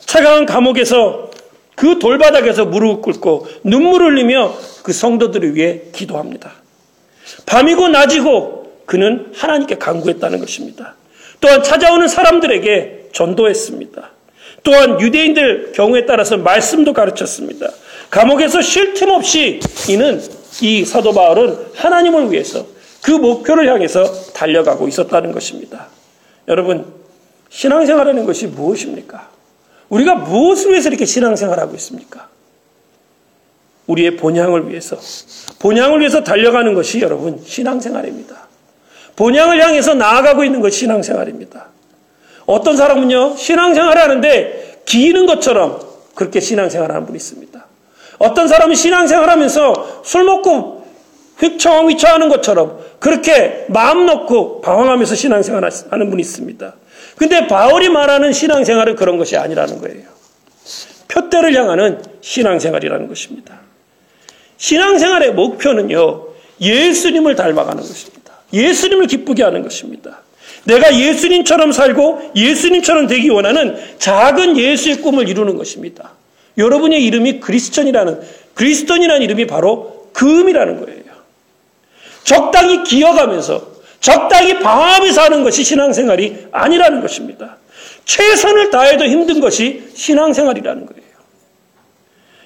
차가운 0.01 0.47
감옥에서 0.47 1.31
그 1.75 1.99
돌바닥에서 1.99 2.67
무릎을 2.67 3.03
꿇고 3.03 3.47
눈물을 3.65 4.13
흘리며 4.13 4.55
그 4.83 4.93
성도들을 4.93 5.55
위해 5.55 5.83
기도합니다. 5.93 6.53
밤이고 7.47 7.89
낮이고 7.89 8.83
그는 8.87 9.33
하나님께 9.35 9.77
간구했다는 9.77 10.39
것입니다. 10.39 10.95
또한 11.41 11.63
찾아오는 11.63 12.07
사람들에게 12.07 13.09
전도했습니다. 13.13 14.11
또한 14.63 15.01
유대인들 15.01 15.73
경우에 15.73 16.07
따라서 16.07 16.37
말씀도 16.37 16.93
가르쳤습니다. 16.93 17.71
감옥에서 18.11 18.63
쉴 18.63 18.95
틈 18.95 19.11
없이 19.11 19.61
이는 19.89 20.23
이 20.63 20.85
사도 20.85 21.13
바울은 21.13 21.59
하나님을 21.75 22.31
위해서 22.31 22.67
그 23.03 23.11
목표를 23.11 23.69
향해서 23.69 24.33
달려가고 24.33 24.89
있었다는 24.89 25.33
것입니다. 25.33 25.89
여러분, 26.49 26.87
신앙생활하는 27.51 28.25
것이 28.25 28.47
무엇입니까? 28.47 29.34
우리가 29.89 30.15
무엇을 30.15 30.71
위해서 30.71 30.89
이렇게 30.89 31.05
신앙생활하고 31.05 31.75
있습니까? 31.77 32.29
우리의 33.87 34.17
본향을 34.17 34.71
위해서, 34.71 34.97
본향을 35.59 36.01
위해서 36.01 36.25
달려가는 36.25 36.75
것이 36.75 37.01
여러분 37.01 37.43
신앙생활입니다. 37.45 38.49
본향을 39.17 39.63
향해서 39.63 39.95
나아가고 39.95 40.45
있는 40.45 40.61
것이 40.61 40.81
신앙생활입니다. 40.81 41.69
어떤 42.47 42.77
사람은요, 42.77 43.37
신앙생활 43.37 43.99
하는데 43.99 44.83
기는 44.85 45.27
것처럼 45.27 45.81
그렇게 46.15 46.41
신앙생활 46.41 46.91
하는 46.91 47.07
분이 47.07 47.17
있습니다. 47.17 47.67
어떤 48.19 48.49
사람은 48.49 48.75
신앙생활 48.75 49.29
하면서 49.29 50.03
술 50.05 50.25
먹고 50.25 50.85
휘청휘청 51.39 52.15
하는 52.15 52.29
것처럼 52.29 52.79
그렇게 53.01 53.67
마음 53.69 54.07
놓고 54.07 54.61
방황하면서 54.61 55.15
신앙생활 55.15 55.69
하는 55.91 56.11
분이 56.11 56.21
있습니다. 56.21 56.75
근데 57.17 57.47
바울이 57.47 57.89
말하는 57.89 58.33
신앙생활은 58.33 58.97
그런 58.97 59.19
것이 59.19 59.37
아니라는 59.37 59.81
거예요. 59.81 60.15
표대를 61.09 61.55
향하는 61.55 62.03
신앙생활이라는 62.21 63.09
것입니다. 63.09 63.61
신앙생활의 64.57 65.33
목표는요, 65.35 66.27
예수님을 66.61 67.37
닮아가는 67.37 67.83
것입니다. 67.83 68.35
예수님을 68.53 69.07
기쁘게 69.07 69.43
하는 69.43 69.63
것입니다. 69.63 70.23
내가 70.65 70.99
예수님처럼 70.99 71.73
살고 71.73 72.33
예수님처럼 72.35 73.07
되기 73.07 73.29
원하는 73.29 73.77
작은 73.99 74.57
예수의 74.57 75.03
꿈을 75.03 75.29
이루는 75.29 75.57
것입니다. 75.57 76.13
여러분의 76.57 77.05
이름이 77.05 77.41
그리스천이라는 77.41 78.21
그리스도인이라는 78.55 79.23
이름이 79.23 79.47
바로 79.47 80.09
그 80.13 80.39
의미라는 80.39 80.81
거예요. 80.81 81.03
적당히 82.23 82.83
기어가면서 82.85 83.74
적당히 84.05 84.59
방황하면서 84.59 85.23
하는 85.23 85.43
것이 85.45 85.65
신앙생활이 85.65 86.49
아니라는 86.53 87.01
것입니다. 87.01 87.57
최선을 88.05 88.69
다해도 88.69 89.07
힘든 89.07 89.41
것이 89.41 89.83
신앙생활이라는 89.95 90.85
거예요. 90.85 91.03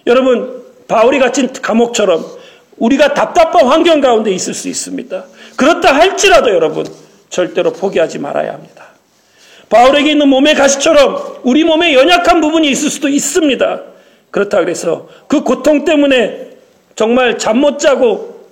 여러분 0.07 0.63
바울이 0.87 1.19
갇힌 1.19 1.53
감옥처럼 1.53 2.25
우리가 2.77 3.13
답답한 3.13 3.67
환경 3.67 4.01
가운데 4.01 4.31
있을 4.31 4.55
수 4.55 4.69
있습니다. 4.69 5.25
그렇다 5.57 5.97
할지라도 5.97 6.51
여러분 6.51 6.87
절대로 7.29 7.73
포기하지 7.73 8.21
말아야 8.21 8.53
합니다. 8.53 8.85
바울에게 9.69 10.13
있는 10.13 10.29
몸의 10.29 10.55
가시처럼 10.55 11.41
우리 11.43 11.65
몸에 11.65 11.93
연약한 11.93 12.41
부분이 12.41 12.71
있을 12.71 12.89
수도 12.89 13.09
있습니다. 13.09 13.83
그렇다 14.31 14.61
그래서 14.61 15.09
그 15.27 15.43
고통 15.43 15.85
때문에 15.85 16.51
정말 16.95 17.37
잠 17.37 17.59
못 17.59 17.81
자고 17.81 18.47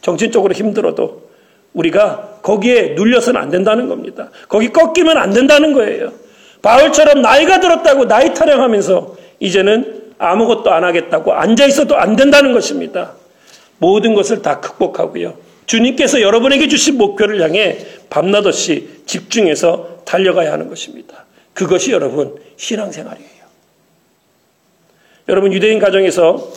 정신적으로 0.00 0.54
힘들어도 0.54 1.31
우리가 1.74 2.38
거기에 2.42 2.94
눌려서는 2.94 3.40
안 3.40 3.50
된다는 3.50 3.88
겁니다. 3.88 4.30
거기 4.48 4.68
꺾이면 4.68 5.16
안 5.16 5.30
된다는 5.32 5.72
거예요. 5.72 6.12
바울처럼 6.60 7.22
나이가 7.22 7.60
들었다고 7.60 8.06
나이 8.06 8.34
타령하면서 8.34 9.16
이제는 9.40 10.02
아무것도 10.18 10.70
안 10.70 10.84
하겠다고 10.84 11.32
앉아 11.32 11.66
있어도 11.66 11.96
안 11.96 12.14
된다는 12.16 12.52
것입니다. 12.52 13.14
모든 13.78 14.14
것을 14.14 14.42
다 14.42 14.60
극복하고요. 14.60 15.34
주님께서 15.66 16.20
여러분에게 16.20 16.68
주신 16.68 16.98
목표를 16.98 17.40
향해 17.40 17.78
밤낮 18.10 18.46
없이 18.46 18.88
집중해서 19.06 20.02
달려가야 20.04 20.52
하는 20.52 20.68
것입니다. 20.68 21.24
그것이 21.54 21.90
여러분 21.92 22.36
신앙생활이에요. 22.56 23.42
여러분 25.28 25.52
유대인 25.52 25.78
가정에서 25.78 26.52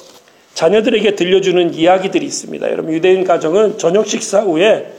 자녀들에게 0.53 1.15
들려주는 1.15 1.73
이야기들이 1.73 2.25
있습니다. 2.25 2.71
여러분 2.71 2.93
유대인 2.93 3.23
가정은 3.23 3.77
저녁 3.77 4.07
식사 4.07 4.41
후에 4.41 4.91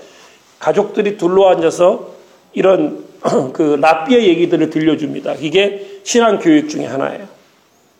가족들이 0.58 1.16
둘러 1.16 1.48
앉아서 1.50 2.14
이런 2.52 3.04
그 3.52 3.76
랍비의 3.80 4.28
얘기들을 4.28 4.70
들려줍니다. 4.70 5.34
이게 5.40 6.00
신앙 6.04 6.38
교육 6.38 6.68
중에 6.68 6.86
하나예요. 6.86 7.26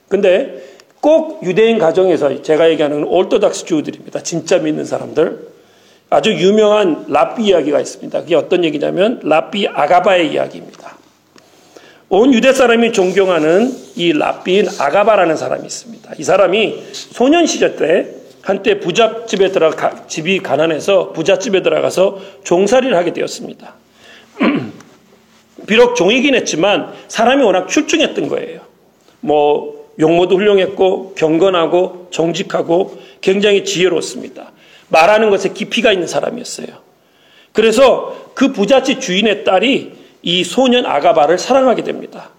근데 0.08 0.62
꼭 1.00 1.44
유대인 1.44 1.78
가정에서 1.78 2.42
제가 2.42 2.70
얘기하는 2.70 3.04
올토닥스 3.04 3.64
주들입니다. 3.64 4.22
진짜 4.22 4.58
믿는 4.58 4.84
사람들. 4.84 5.56
아주 6.08 6.32
유명한 6.32 7.04
랍비 7.08 7.44
이야기가 7.44 7.80
있습니다. 7.80 8.20
그게 8.20 8.36
어떤 8.36 8.64
얘기냐면 8.64 9.20
랍비 9.22 9.66
아가바의 9.68 10.32
이야기입니다. 10.32 10.96
온 12.08 12.32
유대 12.32 12.52
사람이 12.52 12.92
존경하는 12.92 13.74
이 13.96 14.12
랍비인 14.12 14.68
아가바라는 14.78 15.36
사람이 15.36 15.66
있습니다. 15.66 16.12
이 16.18 16.22
사람이 16.22 16.84
소년 16.92 17.46
시절 17.46 17.76
때 17.76 18.06
한때 18.46 18.78
부잣집에 18.78 19.50
들어가 19.50 20.06
집이 20.06 20.38
가난해서 20.38 21.10
부잣집에 21.10 21.62
들어가서 21.62 22.20
종살이를 22.44 22.96
하게 22.96 23.12
되었습니다. 23.12 23.74
비록 25.66 25.96
종이긴 25.96 26.36
했지만 26.36 26.92
사람이 27.08 27.42
워낙 27.42 27.66
출중했던 27.66 28.28
거예요. 28.28 28.60
뭐 29.18 29.90
용모도 29.98 30.36
훌륭했고 30.36 31.14
경건하고 31.16 32.06
정직하고 32.12 32.96
굉장히 33.20 33.64
지혜로웠습니다. 33.64 34.52
말하는 34.90 35.30
것에 35.30 35.48
깊이가 35.52 35.90
있는 35.90 36.06
사람이었어요. 36.06 36.68
그래서 37.52 38.30
그 38.34 38.52
부잣집 38.52 39.00
주인의 39.00 39.42
딸이 39.42 39.92
이 40.22 40.44
소년 40.44 40.86
아가바를 40.86 41.38
사랑하게 41.38 41.82
됩니다. 41.82 42.30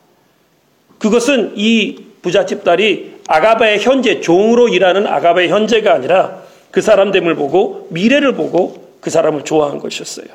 그것은 1.00 1.58
이 1.58 1.98
부잣집 2.22 2.64
딸이 2.64 3.17
아가바의 3.28 3.80
현재 3.80 4.22
종으로 4.22 4.70
일하는 4.70 5.06
아가바의 5.06 5.50
현재가 5.50 5.94
아니라 5.94 6.42
그 6.72 6.82
사람 6.82 7.12
됨을 7.12 7.36
보고 7.36 7.88
미래를 7.92 8.34
보고 8.34 8.88
그 9.02 9.10
사람을 9.10 9.44
좋아한 9.44 9.80
것이었어요. 9.80 10.28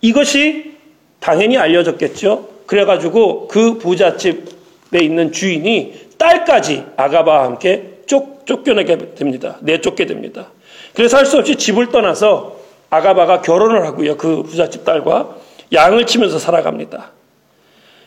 이것이 0.00 0.72
당연히 1.20 1.56
알려졌겠죠. 1.58 2.48
그래가지고 2.66 3.48
그 3.48 3.78
부잣집에 3.78 4.98
있는 5.00 5.32
주인이 5.32 6.08
딸까지 6.18 6.84
아가바와 6.96 7.44
함께 7.44 7.98
쫓, 8.06 8.44
쫓겨나게 8.46 9.14
됩니다. 9.14 9.58
내쫓게 9.60 10.06
됩니다. 10.06 10.48
그래서 10.94 11.16
할 11.16 11.26
수 11.26 11.38
없이 11.38 11.56
집을 11.56 11.90
떠나서 11.90 12.56
아가바가 12.90 13.40
결혼을 13.42 13.86
하고요. 13.86 14.16
그 14.16 14.42
부잣집 14.42 14.84
딸과 14.84 15.36
양을 15.72 16.06
치면서 16.06 16.38
살아갑니다. 16.38 17.12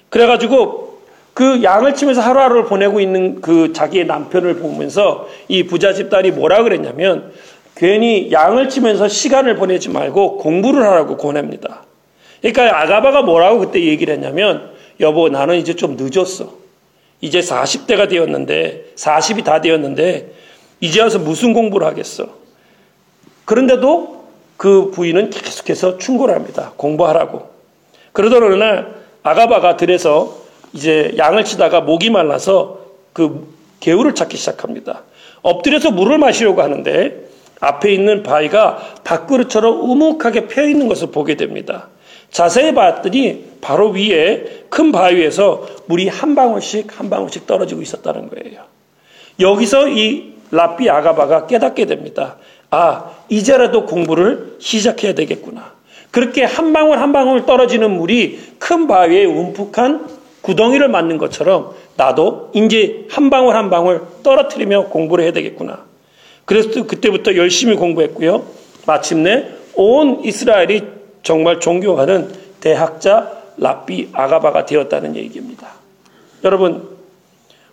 그래가지고 0.10 0.85
그 1.36 1.62
양을 1.62 1.96
치면서 1.96 2.22
하루하루를 2.22 2.64
보내고 2.64 3.02
있는 3.02 3.42
그 3.42 3.74
자기의 3.74 4.06
남편을 4.06 4.56
보면서 4.56 5.28
이 5.50 5.64
부잣집 5.64 6.10
딸이 6.10 6.32
뭐라 6.32 6.64
그랬냐면 6.64 7.34
괜히 7.76 8.32
양을 8.32 8.70
치면서 8.70 9.10
시간을 9.10 9.58
보내지 9.58 9.90
말고 9.90 10.38
공부를 10.38 10.82
하라고 10.84 11.18
권합니다. 11.18 11.84
그러니까 12.42 12.82
아가바가 12.82 13.24
뭐라고 13.24 13.60
그때 13.60 13.84
얘기를 13.84 14.14
했냐면 14.14 14.72
여보 15.02 15.28
나는 15.28 15.58
이제 15.58 15.76
좀 15.76 15.98
늦었어. 16.00 16.54
이제 17.20 17.42
40대가 17.42 18.08
되었는데 18.08 18.94
40이 18.96 19.44
다 19.44 19.60
되었는데 19.60 20.32
이제 20.80 21.02
와서 21.02 21.20
무슨 21.20 21.52
공부를 21.52 21.86
하겠어. 21.86 22.30
그런데도 23.44 24.24
그 24.56 24.90
부인은 24.92 25.32
계속해서 25.32 25.98
충고를 25.98 26.34
합니다. 26.34 26.72
공부하라고. 26.78 27.50
그러던 28.14 28.42
어느 28.42 28.56
날 28.56 28.96
아가바가 29.22 29.76
들에서 29.76 30.45
이제 30.76 31.14
양을 31.18 31.46
치다가 31.46 31.80
목이 31.80 32.10
말라서 32.10 32.80
그 33.14 33.48
개울을 33.80 34.14
찾기 34.14 34.36
시작합니다. 34.36 35.04
엎드려서 35.42 35.92
물을 35.92 36.18
마시려고 36.18 36.62
하는데 36.62 37.30
앞에 37.62 37.94
있는 37.94 38.24
바위가 38.24 38.96
밥그릇처럼 39.06 39.90
우묵하게 39.90 40.48
펴 40.48 40.68
있는 40.68 40.90
것을 40.90 41.12
보게 41.12 41.36
됩니다. 41.36 41.88
자세히 42.30 42.74
봤더니 42.74 43.46
바로 43.62 43.92
위에 43.92 44.66
큰 44.70 44.92
바위에서 44.92 45.66
물이 45.86 46.10
한 46.10 46.36
방울씩 46.36 47.00
한 47.00 47.10
방울씩 47.10 47.48
떨어지고 47.48 47.82
있었다는 47.82 48.30
거예요. 48.30 48.64
여기서 49.40 49.88
이 49.88 50.34
라삐 50.52 50.90
아가바가 50.90 51.48
깨닫게 51.48 51.86
됩니다. 51.86 52.36
아, 52.70 53.12
이제라도 53.30 53.86
공부를 53.86 54.58
시작해야 54.60 55.14
되겠구나. 55.14 55.74
그렇게 56.12 56.44
한 56.44 56.74
방울 56.74 56.98
한 56.98 57.14
방울 57.14 57.46
떨어지는 57.46 57.92
물이 57.92 58.40
큰 58.60 58.88
바위에 58.88 59.24
움푹한 59.24 60.25
구덩이를 60.46 60.88
맞는 60.90 61.18
것처럼 61.18 61.74
나도 61.98 62.52
이제 62.54 63.08
한 63.10 63.32
방울 63.32 63.56
한 63.56 63.72
방울 63.72 64.04
떨어뜨리며 64.22 64.86
공부를 64.90 65.24
해야 65.24 65.34
되겠구나. 65.34 65.86
그래서 66.46 66.70
그때부터 66.84 67.36
열심히 67.36 67.76
공부했고요. 67.76 68.46
마침내 68.86 69.50
온 69.74 70.24
이스라엘이 70.24 70.84
정말 71.24 71.60
존경하는 71.60 72.32
대학자 72.62 73.32
라삐 73.58 74.10
아가바가 74.14 74.68
되었다는 74.68 75.16
얘기입니다. 75.16 75.70
여러분, 76.44 76.90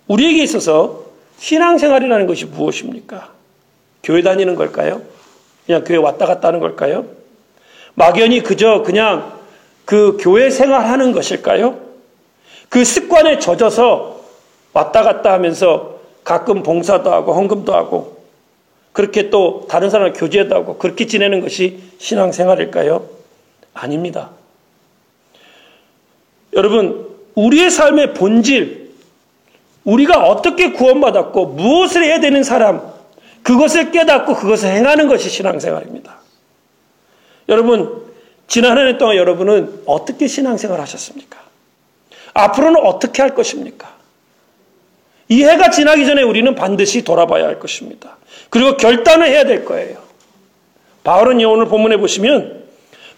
우리에게 0.09 0.43
있어서 0.43 1.05
신앙생활이라는 1.39 2.27
것이 2.27 2.47
무엇입니까? 2.47 3.29
교회 4.03 4.23
다니는 4.23 4.55
걸까요? 4.55 5.03
그냥 5.67 5.85
교회 5.85 5.99
왔다 5.99 6.25
갔다 6.25 6.49
하는 6.49 6.61
걸까요? 6.61 7.05
막연히 7.95 8.43
그저 8.43 8.83
그냥 8.83 9.33
그 9.85 10.17
교회 10.19 10.49
생활하는 10.49 11.13
것일까요? 11.13 11.92
그 12.73 12.87
습관에 12.87 13.39
젖어서 13.39 14.23
왔다 14.73 15.03
갔다 15.03 15.35
하면서 15.35 15.99
가끔 16.25 16.63
봉사도 16.63 17.13
하고 17.13 17.35
헌금도 17.35 17.75
하고 17.75 18.25
그렇게 18.95 19.29
또 19.29 19.67
다른 19.69 19.91
사람을 19.91 20.15
교제도 20.15 20.55
하고 20.55 20.79
그렇게 20.79 21.07
지내는 21.07 21.43
것이 21.43 21.81
신앙생활일까요? 21.99 23.07
아닙니다. 23.75 24.31
여러분, 26.55 27.11
우리의 27.35 27.71
삶의 27.71 28.15
본질, 28.15 28.95
우리가 29.85 30.27
어떻게 30.27 30.73
구원받았고 30.73 31.49
무엇을 31.49 32.03
해야 32.05 32.21
되는 32.21 32.43
사람, 32.43 32.81
그것을 33.43 33.91
깨닫고 33.91 34.35
그것을 34.37 34.71
행하는 34.71 35.09
것이 35.09 35.29
신앙생활입니다. 35.29 36.17
여러분, 37.51 38.03
지난 38.49 38.79
한 38.79 38.87
해 38.89 38.97
동안 38.97 39.17
여러분은 39.17 39.83
어떻게 39.85 40.27
신앙생활 40.27 40.81
하셨습니까? 40.81 41.42
앞으로는 42.35 42.81
어떻게 42.81 43.23
할 43.23 43.35
것입니까? 43.35 43.93
이 45.29 45.45
해가 45.45 45.71
지나기 45.71 46.07
전에 46.07 46.23
우리는 46.23 46.55
반드시 46.55 47.05
돌아봐야 47.05 47.47
할 47.47 47.59
것입니다. 47.59 48.17
그리고 48.51 48.77
결단을 48.77 49.27
해야 49.29 49.45
될 49.45 49.65
거예요. 49.65 49.99
바울은 51.05 51.43
오늘 51.45 51.67
본문에 51.67 51.97
보시면 51.97 52.63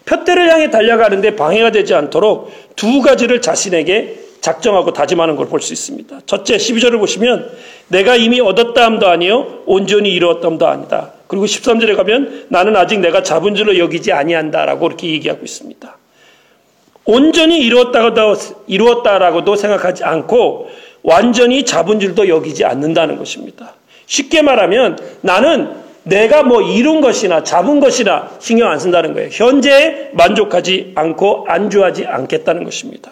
표대를 0.05 0.49
향해 0.49 0.69
달려가는데 0.69 1.35
방해가 1.35 1.71
되지 1.71 1.93
않도록 1.93 2.51
두 2.75 3.01
가지를 3.01 3.41
자신에게 3.41 4.19
작정하고 4.41 4.93
다짐하는 4.93 5.35
걸 5.35 5.47
볼 5.49 5.59
수 5.59 5.73
있습니다. 5.73 6.21
첫째 6.27 6.57
12절을 6.57 6.99
보시면 6.99 7.51
내가 7.87 8.15
이미 8.15 8.39
얻었다 8.39 8.85
함도 8.85 9.07
아니요 9.07 9.63
온전히 9.65 10.11
이루었다 10.13 10.47
함도 10.47 10.67
아니다. 10.67 11.13
그리고 11.27 11.45
13절에 11.45 11.95
가면 11.95 12.45
나는 12.49 12.75
아직 12.75 12.99
내가 12.99 13.23
잡은 13.23 13.55
줄로 13.55 13.77
여기지 13.79 14.11
아니한다라고 14.13 14.85
이렇게 14.87 15.09
얘기하고 15.09 15.43
있습니다. 15.43 15.97
온전히 17.05 17.59
이루었다고도 17.59 18.35
이루었다라고도 18.67 19.55
생각하지 19.55 20.03
않고 20.03 20.69
완전히 21.03 21.63
잡은 21.63 21.99
줄도 21.99 22.27
여기지 22.27 22.65
않는다는 22.65 23.17
것입니다. 23.17 23.75
쉽게 24.07 24.41
말하면 24.41 24.97
나는 25.21 25.85
내가 26.03 26.43
뭐 26.43 26.61
이룬 26.61 27.01
것이나 27.01 27.43
잡은 27.43 27.79
것이나 27.79 28.31
신경 28.39 28.69
안 28.69 28.79
쓴다는 28.79 29.13
거예요. 29.13 29.29
현재에 29.31 30.09
만족하지 30.13 30.93
않고 30.95 31.45
안주하지 31.47 32.05
않겠다는 32.05 32.63
것입니다. 32.63 33.11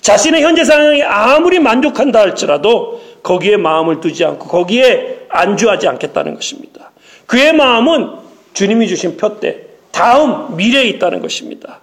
자신의 0.00 0.42
현재 0.42 0.62
상황에 0.64 1.02
아무리 1.02 1.58
만족한다 1.58 2.20
할지라도 2.20 3.00
거기에 3.22 3.56
마음을 3.56 4.00
두지 4.00 4.24
않고 4.24 4.46
거기에 4.46 5.26
안주하지 5.28 5.88
않겠다는 5.88 6.34
것입니다. 6.34 6.92
그의 7.26 7.52
마음은 7.54 8.10
주님이 8.52 8.88
주신 8.88 9.16
표대, 9.16 9.62
다음 9.90 10.56
미래에 10.56 10.84
있다는 10.84 11.20
것입니다. 11.20 11.80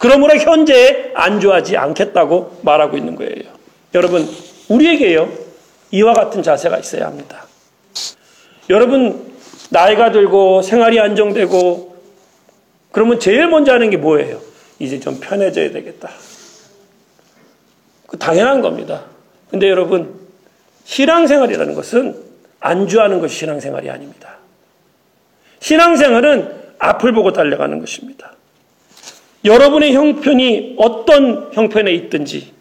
그러므로 0.00 0.34
현재에 0.34 1.12
안주하지 1.14 1.76
않겠다고 1.76 2.60
말하고 2.62 2.96
있는 2.96 3.16
거예요. 3.16 3.52
여러분, 3.94 4.26
우리에게요, 4.70 5.30
이와 5.90 6.14
같은 6.14 6.42
자세가 6.42 6.78
있어야 6.78 7.04
합니다. 7.04 7.44
여러분, 8.70 9.30
나이가 9.68 10.10
들고 10.10 10.62
생활이 10.62 10.98
안정되고 10.98 11.96
그러면 12.92 13.20
제일 13.20 13.46
먼저 13.48 13.74
하는 13.74 13.90
게 13.90 13.98
뭐예요? 13.98 14.40
이제 14.78 14.98
좀 14.98 15.20
편해져야 15.20 15.70
되겠다. 15.70 16.08
그 18.06 18.16
당연한 18.16 18.62
겁니다. 18.62 19.04
근데 19.50 19.68
여러분, 19.68 20.18
신앙생활이라는 20.84 21.74
것은 21.74 22.16
안주하는 22.58 23.20
것이 23.20 23.36
신앙생활이 23.36 23.90
아닙니다. 23.90 24.38
신앙생활은 25.60 26.54
앞을 26.78 27.12
보고 27.12 27.34
달려가는 27.34 27.80
것입니다. 27.80 28.32
여러분의 29.44 29.94
형편이 29.94 30.74
어떤 30.76 31.50
형편에 31.52 31.92
있든지, 31.92 32.52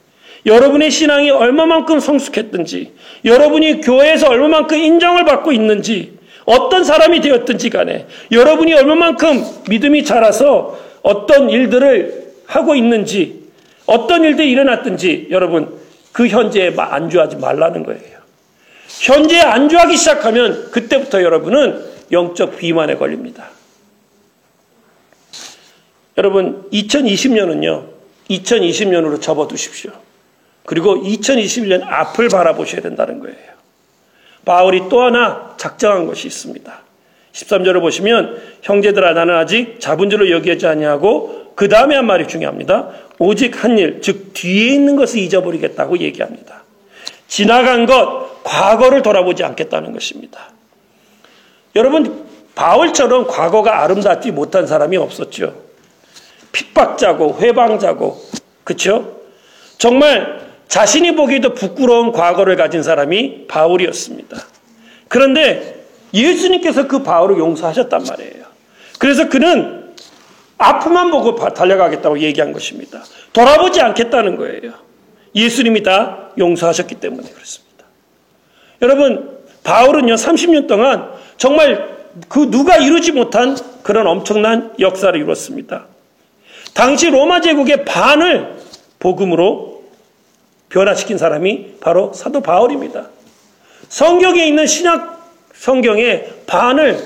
여러분의 0.46 0.92
신앙이 0.92 1.30
얼마만큼 1.30 2.00
성숙했든지, 2.00 2.92
여러분이 3.26 3.82
교회에서 3.82 4.30
얼마만큼 4.30 4.78
인정을 4.78 5.26
받고 5.26 5.52
있는지, 5.52 6.20
어떤 6.50 6.84
사람이 6.84 7.22
되었든지 7.22 7.70
간에 7.70 8.08
여러분이 8.32 8.74
얼마만큼 8.74 9.44
믿음이 9.70 10.04
자라서 10.04 10.80
어떤 11.04 11.52
일들을 11.52 12.34
하고 12.48 12.74
있는지 12.74 13.44
어떤 13.86 14.24
일들이 14.24 14.50
일어났든지 14.52 15.28
여러분 15.30 15.80
그 16.12 16.28
현재에 16.28 16.74
안주하지 16.76 17.36
말라는 17.36 17.84
거예요. 17.84 18.20
현재에 18.88 19.42
안주하기 19.42 19.96
시작하면 19.96 20.72
그때부터 20.72 21.22
여러분은 21.22 21.84
영적 22.12 22.58
비만에 22.58 22.96
걸립니다. 22.96 23.52
여러분 26.18 26.70
2020년은요. 26.72 27.86
2020년으로 28.30 29.22
접어두십시오. 29.22 29.92
그리고 30.66 31.02
2021년 31.02 31.84
앞을 31.84 32.30
바라보셔야 32.30 32.82
된다는 32.82 33.20
거예요. 33.20 33.38
바울이 34.46 34.84
또 34.90 35.02
하나 35.02 35.56
작정한 35.58 36.06
것이 36.06 36.28
있습니다. 36.28 36.82
13절을 37.34 37.82
보시면 37.82 38.42
형제들아 38.62 39.14
나는 39.14 39.36
아직 39.36 39.80
잡은 39.80 40.10
줄로 40.10 40.30
여기지 40.30 40.68
아니하고 40.68 41.54
그 41.56 41.68
다음에 41.68 41.96
한 41.96 42.06
말이 42.06 42.28
중요합니다. 42.28 42.90
오직 43.20 43.64
한 43.64 43.78
일, 43.78 44.02
즉 44.02 44.34
뒤에 44.34 44.74
있는 44.74 44.96
것을 44.96 45.20
잊어버리겠다고 45.20 45.98
얘기합니다. 46.00 46.64
지나간 47.28 47.86
것, 47.86 48.44
과거를 48.44 49.02
돌아보지 49.02 49.44
않겠다는 49.44 49.92
것입니다. 49.92 50.52
여러분 51.76 52.26
바울처럼 52.56 53.28
과거가 53.28 53.84
아름답지 53.84 54.32
못한 54.32 54.68
사람이 54.68 54.98
없었죠. 54.98 55.69
핍박자고 56.52 57.40
회방자고 57.40 58.22
그렇죠? 58.64 59.20
정말 59.78 60.50
자신이 60.68 61.16
보기에도 61.16 61.54
부끄러운 61.54 62.12
과거를 62.12 62.56
가진 62.56 62.84
사람이 62.84 63.48
바울이었습니다. 63.48 64.38
그런데 65.08 65.84
예수님께서 66.14 66.88
그 66.88 67.04
바울을 67.04 67.38
용서하셨단 67.40 68.04
말이에요. 68.04 68.46
그래서 69.00 69.30
그는 69.30 69.94
아픔만 70.58 71.10
보고 71.10 71.36
달려가겠다고 71.36 72.20
얘기한 72.20 72.52
것입니다. 72.52 73.04
돌아보지 73.34 73.82
않겠다는 73.82 74.36
거예요. 74.36 74.74
예수님이 75.34 75.84
다 75.84 76.30
용서하셨기 76.38 76.96
때문에 76.96 77.30
그렇습니다. 77.30 77.86
여러분, 78.82 79.40
바울은요, 79.64 80.16
30년 80.16 80.68
동안 80.68 81.12
정말 81.38 81.98
그 82.28 82.52
누가 82.52 82.78
이루지 82.78 83.14
못한 83.14 83.56
그런 83.84 84.08
엄청난 84.08 84.74
역사를 84.80 85.18
이뤘습니다. 85.18 85.86
당시 86.80 87.10
로마 87.10 87.42
제국의 87.42 87.84
반을 87.84 88.58
복음으로 89.00 89.84
변화시킨 90.70 91.18
사람이 91.18 91.80
바로 91.82 92.14
사도 92.14 92.40
바울입니다. 92.40 93.10
성경에 93.90 94.46
있는 94.48 94.66
신약 94.66 95.20
성경의 95.54 96.36
반을 96.48 97.06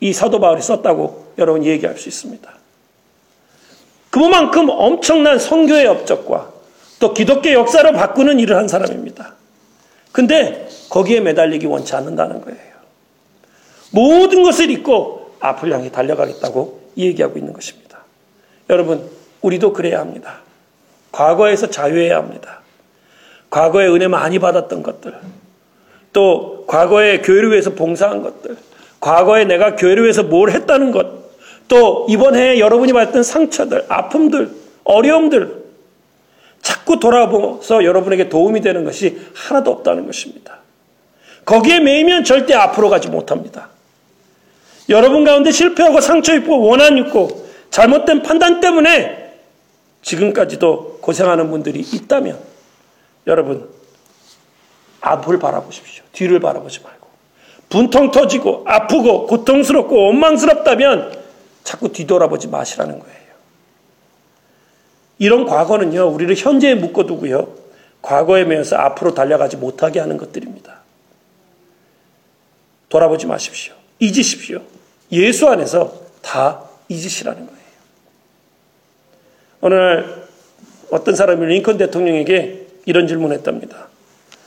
이 0.00 0.12
사도 0.12 0.40
바울이 0.40 0.60
썼다고 0.60 1.34
여러분 1.38 1.64
얘기할 1.64 1.96
수 1.98 2.08
있습니다. 2.08 2.52
그만큼 4.10 4.66
엄청난 4.70 5.38
성교의 5.38 5.86
업적과 5.86 6.52
또 6.98 7.14
기독교 7.14 7.52
역사를 7.52 7.92
바꾸는 7.92 8.40
일을 8.40 8.56
한 8.56 8.66
사람입니다. 8.66 9.36
근데 10.10 10.68
거기에 10.88 11.20
매달리기 11.20 11.66
원치 11.66 11.94
않는다는 11.94 12.40
거예요. 12.40 12.70
모든 13.92 14.42
것을 14.42 14.68
잊고 14.68 15.36
앞을 15.38 15.72
향해 15.72 15.92
달려가겠다고 15.92 16.80
얘기하고 16.96 17.38
있는 17.38 17.52
것입니다. 17.52 17.89
여러분, 18.70 19.08
우리도 19.42 19.72
그래야 19.72 20.00
합니다. 20.00 20.38
과거에서 21.12 21.68
자유해야 21.68 22.16
합니다. 22.16 22.60
과거에 23.50 23.88
은혜 23.88 24.06
많이 24.06 24.38
받았던 24.38 24.82
것들, 24.82 25.14
또 26.12 26.64
과거에 26.66 27.18
교회를 27.18 27.50
위해서 27.50 27.70
봉사한 27.70 28.22
것들, 28.22 28.56
과거에 29.00 29.44
내가 29.44 29.74
교회를 29.74 30.04
위해서 30.04 30.22
뭘 30.22 30.52
했다는 30.52 30.92
것, 30.92 31.06
또 31.66 32.06
이번 32.08 32.36
해에 32.36 32.60
여러분이 32.60 32.92
받았던 32.92 33.24
상처들, 33.24 33.86
아픔들, 33.88 34.50
어려움들, 34.84 35.60
자꾸 36.62 37.00
돌아보면서 37.00 37.84
여러분에게 37.84 38.28
도움이 38.28 38.60
되는 38.60 38.84
것이 38.84 39.20
하나도 39.34 39.70
없다는 39.72 40.06
것입니다. 40.06 40.58
거기에 41.44 41.80
매이면 41.80 42.22
절대 42.22 42.54
앞으로 42.54 42.88
가지 42.88 43.08
못합니다. 43.08 43.68
여러분 44.88 45.24
가운데 45.24 45.50
실패하고 45.50 46.00
상처 46.00 46.34
입고 46.34 46.60
원한 46.60 46.98
있고 46.98 47.39
잘못된 47.70 48.22
판단 48.22 48.60
때문에 48.60 49.34
지금까지도 50.02 50.98
고생하는 51.00 51.50
분들이 51.50 51.80
있다면 51.80 52.38
여러분 53.26 53.68
앞을 55.00 55.38
바라보십시오. 55.38 56.04
뒤를 56.12 56.40
바라보지 56.40 56.80
말고 56.80 57.06
분통 57.68 58.10
터지고 58.10 58.64
아프고 58.66 59.26
고통스럽고 59.26 60.06
원망스럽다면 60.06 61.20
자꾸 61.64 61.92
뒤돌아보지 61.92 62.48
마시라는 62.48 62.98
거예요. 62.98 63.20
이런 65.18 65.44
과거는요 65.44 66.08
우리를 66.08 66.34
현재에 66.34 66.74
묶어두고요 66.74 67.54
과거에 68.02 68.44
매여서 68.44 68.76
앞으로 68.76 69.14
달려가지 69.14 69.56
못하게 69.56 70.00
하는 70.00 70.16
것들입니다. 70.16 70.80
돌아보지 72.88 73.26
마십시오. 73.26 73.74
잊으십시오. 74.00 74.62
예수 75.12 75.48
안에서 75.48 75.92
다 76.22 76.64
잊으시라는 76.88 77.46
거예요. 77.46 77.59
오늘 79.60 80.06
어떤 80.90 81.14
사람이 81.14 81.44
링컨 81.46 81.76
대통령에게 81.78 82.66
이런 82.86 83.06
질문했답니다. 83.06 83.88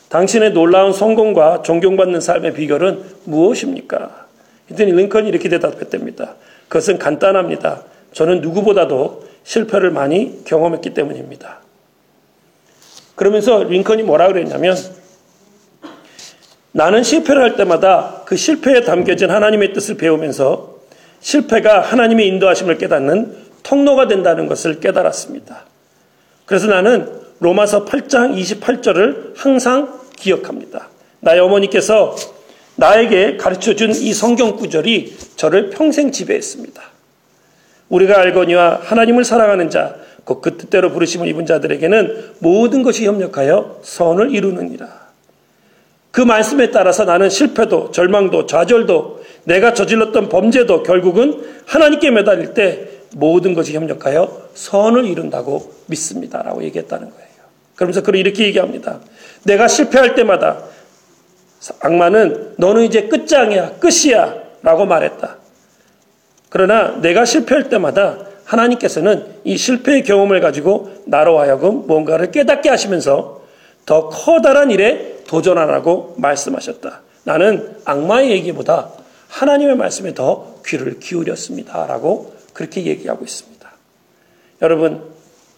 당신의 0.09 0.51
놀라운 0.53 0.93
성공과 0.93 1.61
존경받는 1.61 2.19
삶의 2.19 2.53
비결은 2.53 3.03
무엇입니까? 3.25 4.27
그랬더니 4.67 4.91
링컨이 4.91 5.29
이렇게 5.29 5.49
대답했답니다. 5.49 6.35
그것은 6.67 6.99
간단합니다. 6.99 7.83
저는 8.11 8.41
누구보다도 8.41 9.23
실패를 9.43 9.91
많이 9.91 10.43
경험했기 10.45 10.93
때문입니다. 10.93 11.59
그러면서 13.15 13.63
링컨이 13.63 14.03
뭐라 14.03 14.27
그랬냐면 14.27 14.75
나는 16.71 17.03
실패를 17.03 17.41
할 17.41 17.55
때마다 17.55 18.23
그 18.25 18.35
실패에 18.35 18.81
담겨진 18.81 19.29
하나님의 19.29 19.73
뜻을 19.73 19.95
배우면서 19.97 20.77
실패가 21.19 21.81
하나님의 21.81 22.27
인도하심을 22.27 22.77
깨닫는 22.79 23.43
통로가 23.63 24.07
된다는 24.07 24.47
것을 24.47 24.79
깨달았습니다. 24.79 25.65
그래서 26.45 26.67
나는 26.67 27.09
로마서 27.39 27.85
8장 27.85 28.37
28절을 28.37 29.33
항상 29.35 29.99
기억합니다. 30.17 30.89
나의 31.21 31.39
어머니께서 31.39 32.15
나에게 32.75 33.37
가르쳐 33.37 33.75
준 33.75 33.91
이 33.91 34.13
성경 34.13 34.55
구절이 34.55 35.15
저를 35.35 35.69
평생 35.69 36.11
지배했습니다. 36.11 36.81
우리가 37.89 38.19
알거니와 38.19 38.81
하나님을 38.83 39.23
사랑하는 39.23 39.69
자, 39.69 39.95
그 40.25 40.57
뜻대로 40.57 40.91
부르심을 40.91 41.27
입은 41.27 41.45
자들에게는 41.45 42.33
모든 42.39 42.81
것이 42.81 43.05
협력하여 43.05 43.79
선을 43.83 44.31
이루느니라. 44.33 45.03
그 46.11 46.21
말씀에 46.21 46.71
따라서 46.71 47.05
나는 47.05 47.29
실패도 47.29 47.91
절망도 47.91 48.45
좌절도 48.45 49.23
내가 49.45 49.73
저질렀던 49.73 50.29
범죄도 50.29 50.83
결국은 50.83 51.43
하나님께 51.65 52.11
매달릴 52.11 52.53
때 52.53 52.87
모든 53.13 53.53
것이 53.53 53.73
협력하여 53.73 54.49
선을 54.53 55.05
이룬다고 55.05 55.71
믿습니다. 55.87 56.41
라고 56.41 56.63
얘기했다는 56.63 57.09
거예요. 57.09 57.27
그러면서 57.75 58.01
그를 58.01 58.19
이렇게 58.19 58.45
얘기합니다. 58.45 58.99
내가 59.43 59.67
실패할 59.67 60.15
때마다 60.15 60.63
악마는 61.79 62.55
너는 62.57 62.83
이제 62.83 63.07
끝장이야, 63.07 63.77
끝이야. 63.79 64.43
라고 64.61 64.85
말했다. 64.85 65.37
그러나 66.49 66.99
내가 67.01 67.25
실패할 67.25 67.69
때마다 67.69 68.17
하나님께서는 68.45 69.25
이 69.43 69.57
실패의 69.57 70.03
경험을 70.03 70.41
가지고 70.41 70.91
나로 71.05 71.39
하여금 71.39 71.87
뭔가를 71.87 72.31
깨닫게 72.31 72.69
하시면서 72.69 73.41
더 73.85 74.09
커다란 74.09 74.71
일에 74.71 75.23
도전하라고 75.27 76.15
말씀하셨다. 76.17 77.01
나는 77.23 77.75
악마의 77.85 78.31
얘기보다 78.31 78.89
하나님의 79.29 79.75
말씀에 79.75 80.13
더 80.13 80.55
귀를 80.65 80.99
기울였습니다. 80.99 81.87
라고 81.87 82.32
그렇게 82.53 82.85
얘기하고 82.85 83.25
있습니다. 83.25 83.71
여러분, 84.61 85.03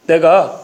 내가 0.08 0.62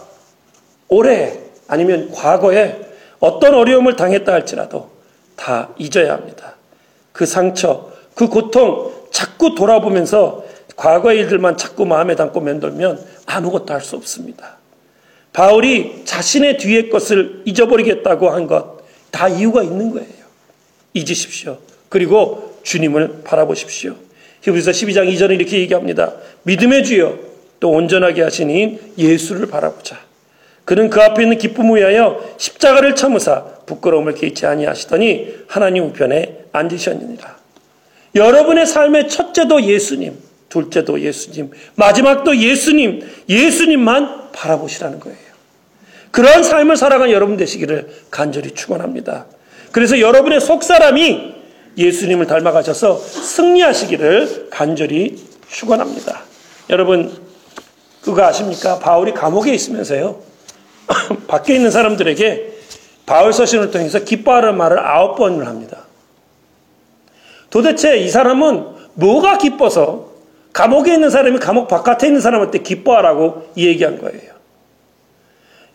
올해 0.88 1.40
아니면 1.68 2.12
과거에 2.12 2.80
어떤 3.20 3.54
어려움을 3.54 3.96
당했다 3.96 4.32
할지라도 4.32 4.90
다 5.36 5.70
잊어야 5.78 6.14
합니다. 6.14 6.56
그 7.12 7.26
상처, 7.26 7.92
그 8.16 8.28
고통 8.28 8.92
자꾸 9.12 9.56
돌아보면서 9.56 10.44
과거의 10.76 11.20
일들만 11.20 11.58
자꾸 11.58 11.86
마음에 11.86 12.16
담고 12.16 12.42
맴돌면 12.42 13.06
아무것도 13.26 13.74
할 13.74 13.82
수 13.82 13.96
없습니다. 13.96 14.58
바울이 15.34 16.04
자신의 16.06 16.58
뒤의 16.58 16.90
것을 16.90 17.44
잊어버리겠다고 17.46 18.30
한 18.30 18.48
것, 18.48 18.82
다 19.12 19.30
이유가 19.30 19.64
있는 19.64 19.92
거예요. 19.92 20.10
잊으십시오. 20.94 21.58
그리고 21.90 22.58
주님을 22.64 23.22
바라보십시오. 23.24 23.96
히브리서 24.42 24.72
12장 24.72 25.12
2절에 25.14 25.36
이렇게 25.36 25.60
얘기합니다. 25.60 26.14
믿음의 26.44 26.84
주여 26.84 27.18
또 27.60 27.70
온전하게 27.70 28.24
하시니 28.24 28.80
예수를 28.98 29.48
바라보자. 29.48 30.00
그는 30.66 30.90
그 30.90 31.02
앞에 31.02 31.24
있는 31.24 31.38
기쁨을 31.38 31.80
위하여 31.80 32.24
십자가를 32.38 32.96
참으사 32.96 33.44
부끄러움을 33.66 34.16
개치 34.16 34.46
아니하시더니 34.46 35.36
하나님 35.48 35.86
우편에 35.86 36.46
앉으셨느니라. 36.52 37.38
여러분의 38.16 38.66
삶의 38.66 39.10
첫째도 39.10 39.64
예수님, 39.64 40.18
둘째도 40.50 41.00
예수님, 41.02 41.52
마지막도 41.76 42.36
예수님, 42.38 43.08
예수님만 43.30 44.32
바라보시라는 44.32 45.00
거예요. 45.00 45.18
그러한 46.12 46.44
삶을 46.44 46.76
살아가는 46.76 47.14
여러분 47.14 47.38
되시기를 47.38 47.90
간절히 48.10 48.52
축원합니다. 48.52 49.28
그래서 49.72 50.00
여러분의 50.00 50.42
속사람이 50.42 51.41
예수님을 51.78 52.28
닮아가셔서 52.28 52.98
승리하시기를 52.98 54.48
간절히 54.50 55.18
축원합니다. 55.50 56.22
여러분 56.70 57.12
그거 58.02 58.24
아십니까? 58.24 58.80
바울이 58.80 59.14
감옥에 59.14 59.54
있으면서요. 59.54 60.20
밖에 61.28 61.56
있는 61.56 61.72
사람들에게 61.72 62.52
바울 63.06 63.34
서신을 63.34 63.72
통해서 63.72 64.00
기뻐하는 64.00 64.58
말을 64.58 64.80
아홉 64.80 65.16
번을 65.16 65.48
합니다. 65.48 65.86
도대체 67.50 67.98
이 67.98 68.10
사람은 68.10 68.66
뭐가 68.94 69.38
기뻐서 69.38 70.12
감옥에 70.54 70.94
있는 70.94 71.10
사람이 71.10 71.40
감옥 71.40 71.68
바깥에 71.68 72.08
있는 72.08 72.22
사람한테 72.22 72.60
기뻐하라고 72.60 73.52
얘기한 73.58 74.00
거예요. 74.00 74.32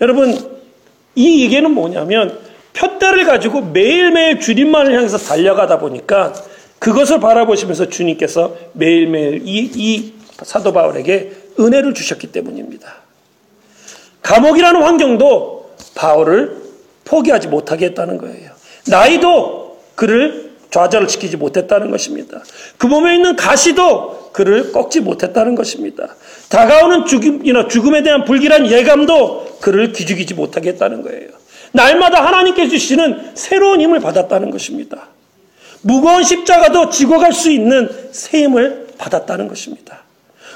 여러분, 0.01 0.37
이 1.15 1.45
얘기는 1.45 1.71
뭐냐면 1.71 2.39
푯대를 2.77 3.25
가지고 3.25 3.63
매일매일 3.63 4.41
주님만을 4.41 4.95
향해서 4.95 5.19
달려가다 5.19 5.79
보니까 5.79 6.35
그것을 6.79 7.21
바라보시면서 7.21 7.89
주님께서 7.89 8.57
매일매일 8.73 9.43
이, 9.45 9.71
이 9.75 10.13
사도 10.43 10.73
바울에게 10.73 11.33
은혜를 11.59 11.95
주셨기 11.95 12.33
때문입니다. 12.33 12.95
감옥이라는 14.23 14.83
환경도 14.83 15.71
바울을 15.95 16.57
포기하지 17.05 17.49
못하게 17.49 17.87
했다는 17.87 18.19
거예요. 18.19 18.51
나이도 18.89 19.79
그를 19.95 20.57
좌절을 20.71 21.09
시키지 21.09 21.37
못했다는 21.37 21.91
것입니다. 21.91 22.43
그 22.77 22.87
몸에 22.87 23.15
있는 23.15 23.37
가시도 23.37 24.31
그를 24.33 24.73
꺾지 24.73 25.01
못했다는 25.01 25.55
것입니다. 25.55 26.15
다가오는 26.51 27.07
죽음이나 27.07 27.69
죽음에 27.69 28.03
대한 28.03 28.25
불길한 28.25 28.71
예감도 28.71 29.59
그를 29.61 29.93
기죽이지 29.93 30.35
못하게 30.35 30.71
했다는 30.71 31.03
거예요. 31.03 31.31
날마다 31.73 32.25
하나님께 32.25 32.69
주시는 32.69 33.33
새로운 33.35 33.81
힘을 33.81 34.01
받았다는 34.01 34.51
것입니다. 34.51 35.09
무거운 35.83 36.25
십자가도 36.25 36.91
지고 36.91 37.19
갈 37.19 37.33
수 37.33 37.51
있는 37.51 37.89
새 38.13 38.43
힘을 38.43 38.89
받았다는 38.99 39.49
것입니다. 39.49 40.03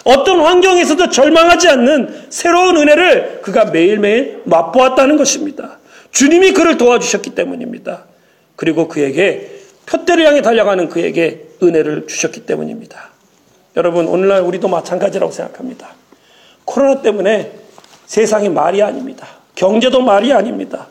어떤 0.05 0.41
환경에서도 0.41 1.11
절망하지 1.11 1.69
않는 1.69 2.27
새로운 2.31 2.77
은혜를 2.77 3.41
그가 3.43 3.67
매일매일 3.67 4.43
맛보았다는 4.45 5.17
것입니다. 5.17 5.79
주님이 6.11 6.53
그를 6.53 6.79
도와주셨기 6.79 7.35
때문입니다. 7.35 8.05
그리고 8.57 8.89
그에게 8.89 9.61
표대를 9.87 10.27
향해 10.27 10.43
달려가는 10.43 10.89
그에게 10.89 11.49
은혜를 11.63 12.07
주셨기 12.07 12.47
때문입니다. 12.47 13.11
여러분, 13.77 14.07
오늘날 14.09 14.43
우리도 14.43 14.69
마찬가지라고 14.69 15.33
생각합니다. 15.33 15.95
코로나 16.65 17.03
때문에 17.03 17.53
세상이 18.07 18.49
말이 18.49 18.83
아닙니다. 18.83 19.29
경제도 19.55 20.01
말이 20.01 20.33
아닙니다. 20.33 20.89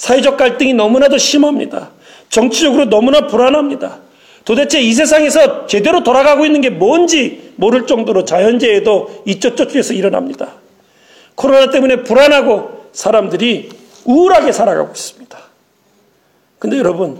사회적 0.00 0.38
갈등이 0.38 0.72
너무나도 0.72 1.18
심합니다. 1.18 1.90
정치적으로 2.30 2.86
너무나 2.86 3.26
불안합니다. 3.26 3.98
도대체 4.46 4.80
이 4.80 4.94
세상에서 4.94 5.66
제대로 5.66 6.02
돌아가고 6.02 6.46
있는 6.46 6.62
게 6.62 6.70
뭔지 6.70 7.52
모를 7.56 7.86
정도로 7.86 8.24
자연재해도 8.24 9.24
이쪽저쪽에서 9.26 9.92
일어납니다. 9.92 10.54
코로나 11.34 11.70
때문에 11.70 11.96
불안하고 11.96 12.86
사람들이 12.92 13.68
우울하게 14.06 14.52
살아가고 14.52 14.90
있습니다. 14.90 15.38
근데 16.58 16.78
여러분, 16.78 17.18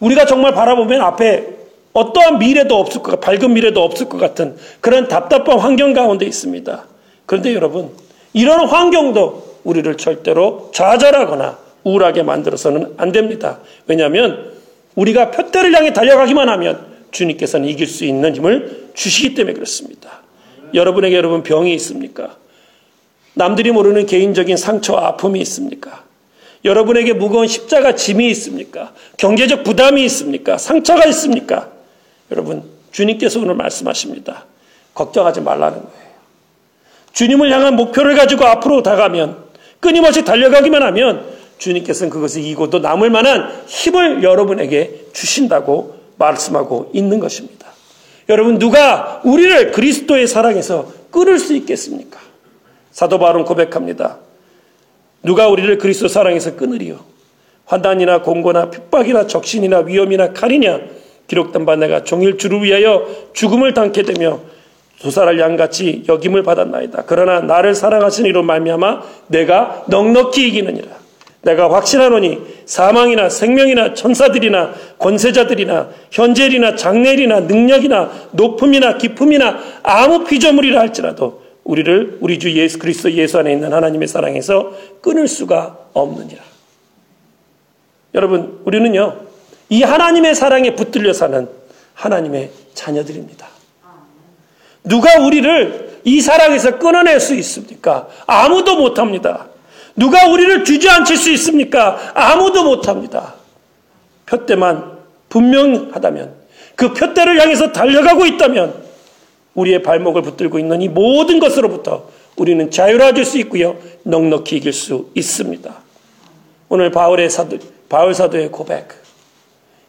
우리가 0.00 0.24
정말 0.24 0.54
바라보면 0.54 1.02
앞에 1.02 1.46
어떠한 1.92 2.38
미래도 2.38 2.76
없을 2.76 3.02
것, 3.02 3.20
밝은 3.20 3.52
미래도 3.52 3.82
없을 3.84 4.08
것 4.08 4.16
같은 4.16 4.56
그런 4.80 5.08
답답한 5.08 5.58
환경 5.58 5.92
가운데 5.92 6.24
있습니다. 6.24 6.86
그런데 7.26 7.54
여러분, 7.54 7.90
이런 8.32 8.66
환경도 8.66 9.58
우리를 9.64 9.94
절대로 9.98 10.70
좌절하거나 10.72 11.61
우울하게 11.84 12.22
만들어서는 12.22 12.94
안 12.96 13.12
됩니다. 13.12 13.60
왜냐하면 13.86 14.52
우리가 14.94 15.30
표대를 15.30 15.74
향해 15.74 15.92
달려가기만 15.92 16.48
하면 16.48 16.86
주님께서는 17.10 17.68
이길 17.68 17.86
수 17.86 18.04
있는 18.04 18.34
힘을 18.34 18.90
주시기 18.94 19.34
때문에 19.34 19.54
그렇습니다. 19.54 20.22
여러분에게 20.74 21.16
여러분 21.16 21.42
병이 21.42 21.74
있습니까? 21.74 22.36
남들이 23.34 23.70
모르는 23.72 24.06
개인적인 24.06 24.56
상처와 24.56 25.08
아픔이 25.08 25.40
있습니까? 25.40 26.04
여러분에게 26.64 27.12
무거운 27.12 27.46
십자가 27.48 27.94
짐이 27.94 28.28
있습니까? 28.30 28.92
경제적 29.16 29.64
부담이 29.64 30.04
있습니까? 30.04 30.58
상처가 30.58 31.06
있습니까? 31.06 31.70
여러분, 32.30 32.62
주님께서 32.92 33.40
오늘 33.40 33.54
말씀하십니다. 33.54 34.44
걱정하지 34.94 35.40
말라는 35.40 35.78
거예요. 35.78 36.12
주님을 37.12 37.50
향한 37.50 37.76
목표를 37.76 38.14
가지고 38.14 38.44
앞으로 38.46 38.82
다가면 38.82 39.36
끊임없이 39.80 40.24
달려가기만 40.24 40.82
하면 40.82 41.26
주님께서는 41.62 42.10
그것을 42.10 42.42
이고도 42.42 42.80
남을 42.80 43.10
만한 43.10 43.48
힘을 43.66 44.24
여러분에게 44.24 45.06
주신다고 45.12 45.96
말씀하고 46.16 46.90
있는 46.92 47.20
것입니다. 47.20 47.68
여러분 48.28 48.58
누가 48.58 49.20
우리를 49.24 49.70
그리스도의 49.70 50.26
사랑에서 50.26 50.92
끊을 51.10 51.38
수 51.38 51.54
있겠습니까? 51.54 52.18
사도 52.90 53.18
바울은 53.18 53.44
고백합니다. 53.44 54.18
누가 55.22 55.48
우리를 55.48 55.78
그리스도 55.78 56.08
사랑에서 56.08 56.56
끊으리요? 56.56 57.00
환단이나 57.66 58.22
공고나 58.22 58.70
핍박이나 58.70 59.28
적신이나 59.28 59.80
위험이나 59.80 60.32
칼이냐 60.32 60.80
기록된 61.28 61.64
바 61.64 61.76
내가 61.76 62.02
종일 62.02 62.38
주를 62.38 62.62
위하여 62.62 63.06
죽음을 63.34 63.72
당게 63.72 64.02
되며 64.02 64.40
두살을 64.98 65.38
양같이 65.38 66.04
여김을 66.08 66.42
받았나이다. 66.42 67.04
그러나 67.06 67.40
나를 67.40 67.74
사랑하신 67.74 68.26
이로 68.26 68.42
말미암아 68.42 69.02
내가 69.28 69.84
넉넉히 69.88 70.48
이기느니라. 70.48 71.01
내가 71.42 71.72
확신하노니 71.72 72.38
사망이나 72.66 73.28
생명이나 73.28 73.94
천사들이나 73.94 74.74
권세자들이나 74.98 75.90
현재일이나 76.10 76.76
장래일이나 76.76 77.40
능력이나 77.40 78.10
높음이나 78.32 78.96
기품이나 78.96 79.58
아무 79.82 80.24
피조물이라 80.24 80.80
할지라도 80.80 81.42
우리를 81.64 82.18
우리 82.20 82.38
주 82.38 82.52
예수 82.52 82.78
그리스도 82.78 83.10
예수 83.12 83.38
안에 83.38 83.52
있는 83.52 83.72
하나님의 83.72 84.08
사랑에서 84.08 84.72
끊을 85.00 85.28
수가 85.28 85.78
없느니라. 85.92 86.42
여러분, 88.14 88.60
우리는요, 88.64 89.20
이 89.68 89.82
하나님의 89.82 90.34
사랑에 90.34 90.74
붙들려 90.74 91.12
사는 91.12 91.48
하나님의 91.94 92.50
자녀들입니다. 92.74 93.46
누가 94.84 95.20
우리를 95.20 96.00
이 96.04 96.20
사랑에서 96.20 96.78
끊어낼 96.78 97.20
수 97.20 97.34
있습니까? 97.36 98.08
아무도 98.26 98.76
못합니다. 98.76 99.46
누가 99.96 100.28
우리를 100.28 100.64
주저앉힐 100.64 101.16
수 101.16 101.30
있습니까? 101.32 101.98
아무도 102.14 102.64
못합니다. 102.64 103.34
표대만 104.26 104.98
분명하다면 105.28 106.34
그 106.76 106.92
표대를 106.94 107.40
향해서 107.40 107.72
달려가고 107.72 108.26
있다면 108.26 108.82
우리의 109.54 109.82
발목을 109.82 110.22
붙들고 110.22 110.58
있는 110.58 110.80
이 110.80 110.88
모든 110.88 111.38
것으로부터 111.38 112.08
우리는 112.36 112.70
자유로워질 112.70 113.24
수 113.24 113.38
있고요. 113.40 113.76
넉넉히 114.04 114.56
이길 114.56 114.72
수 114.72 115.10
있습니다. 115.14 115.74
오늘 116.70 116.90
바울의 116.90 117.28
사도, 117.28 117.58
바울 117.88 118.14
사도의 118.14 118.50
고백. 118.50 118.88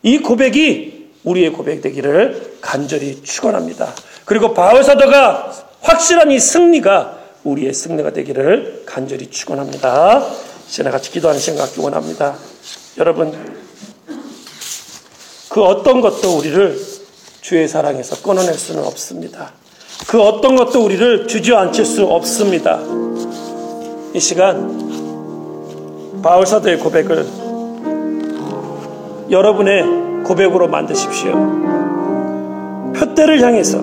이 0.01 0.17
고백이 0.19 1.11
우리의 1.23 1.51
고백 1.51 1.81
되기를 1.81 2.57
간절히 2.59 3.21
축원합니다. 3.23 3.93
그리고 4.25 4.53
바울 4.53 4.83
사도가 4.83 5.53
확실한 5.81 6.31
이 6.31 6.39
승리가 6.39 7.19
우리의 7.43 7.73
승리가 7.73 8.13
되기를 8.13 8.83
간절히 8.85 9.29
축원합니다. 9.29 10.25
이제 10.67 10.83
같이 10.83 11.11
기도하는 11.11 11.39
시간 11.39 11.59
갖기 11.59 11.81
원합니다. 11.81 12.35
여러분 12.97 13.33
그 15.49 15.63
어떤 15.63 16.01
것도 16.01 16.37
우리를 16.37 16.79
주의 17.41 17.67
사랑에서 17.67 18.23
끊어낼 18.23 18.55
수는 18.55 18.83
없습니다. 18.85 19.51
그 20.07 20.21
어떤 20.21 20.55
것도 20.55 20.83
우리를 20.83 21.27
주저앉힐 21.27 21.85
수 21.85 22.05
없습니다. 22.05 22.79
이 24.13 24.19
시간 24.19 24.83
바울 26.23 26.45
사도의 26.45 26.79
고백을 26.79 27.27
여러분의 29.29 30.23
고백으로 30.23 30.69
만드십시오. 30.69 31.33
표대를 32.95 33.41
향해서 33.41 33.79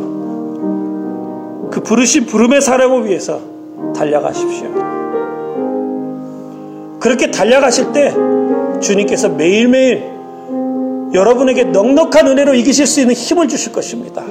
그 1.70 1.83
부르신 1.85 2.27
부름의 2.27 2.62
사랑을 2.62 3.07
위해서 3.07 3.49
달려가십시오. 3.95 4.69
그렇게 7.01 7.31
달려가실 7.31 7.93
때 7.93 8.14
주님께서 8.81 9.29
매일매일 9.31 10.11
여러분에게 11.12 11.64
넉넉한 11.64 12.29
은혜로 12.29 12.55
이기실 12.55 12.87
수 12.87 13.01
있는 13.01 13.14
힘을 13.14 13.49
주실 13.49 13.73
것입니다. 13.73 14.23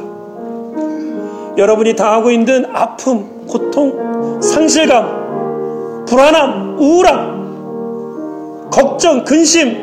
여러분이 1.57 1.95
당하고 1.95 2.31
있는 2.31 2.65
아픔, 2.71 3.45
고통, 3.47 4.39
상실감, 4.41 6.05
불안함, 6.05 6.79
우울함, 6.79 8.69
걱정, 8.71 9.25
근심, 9.25 9.77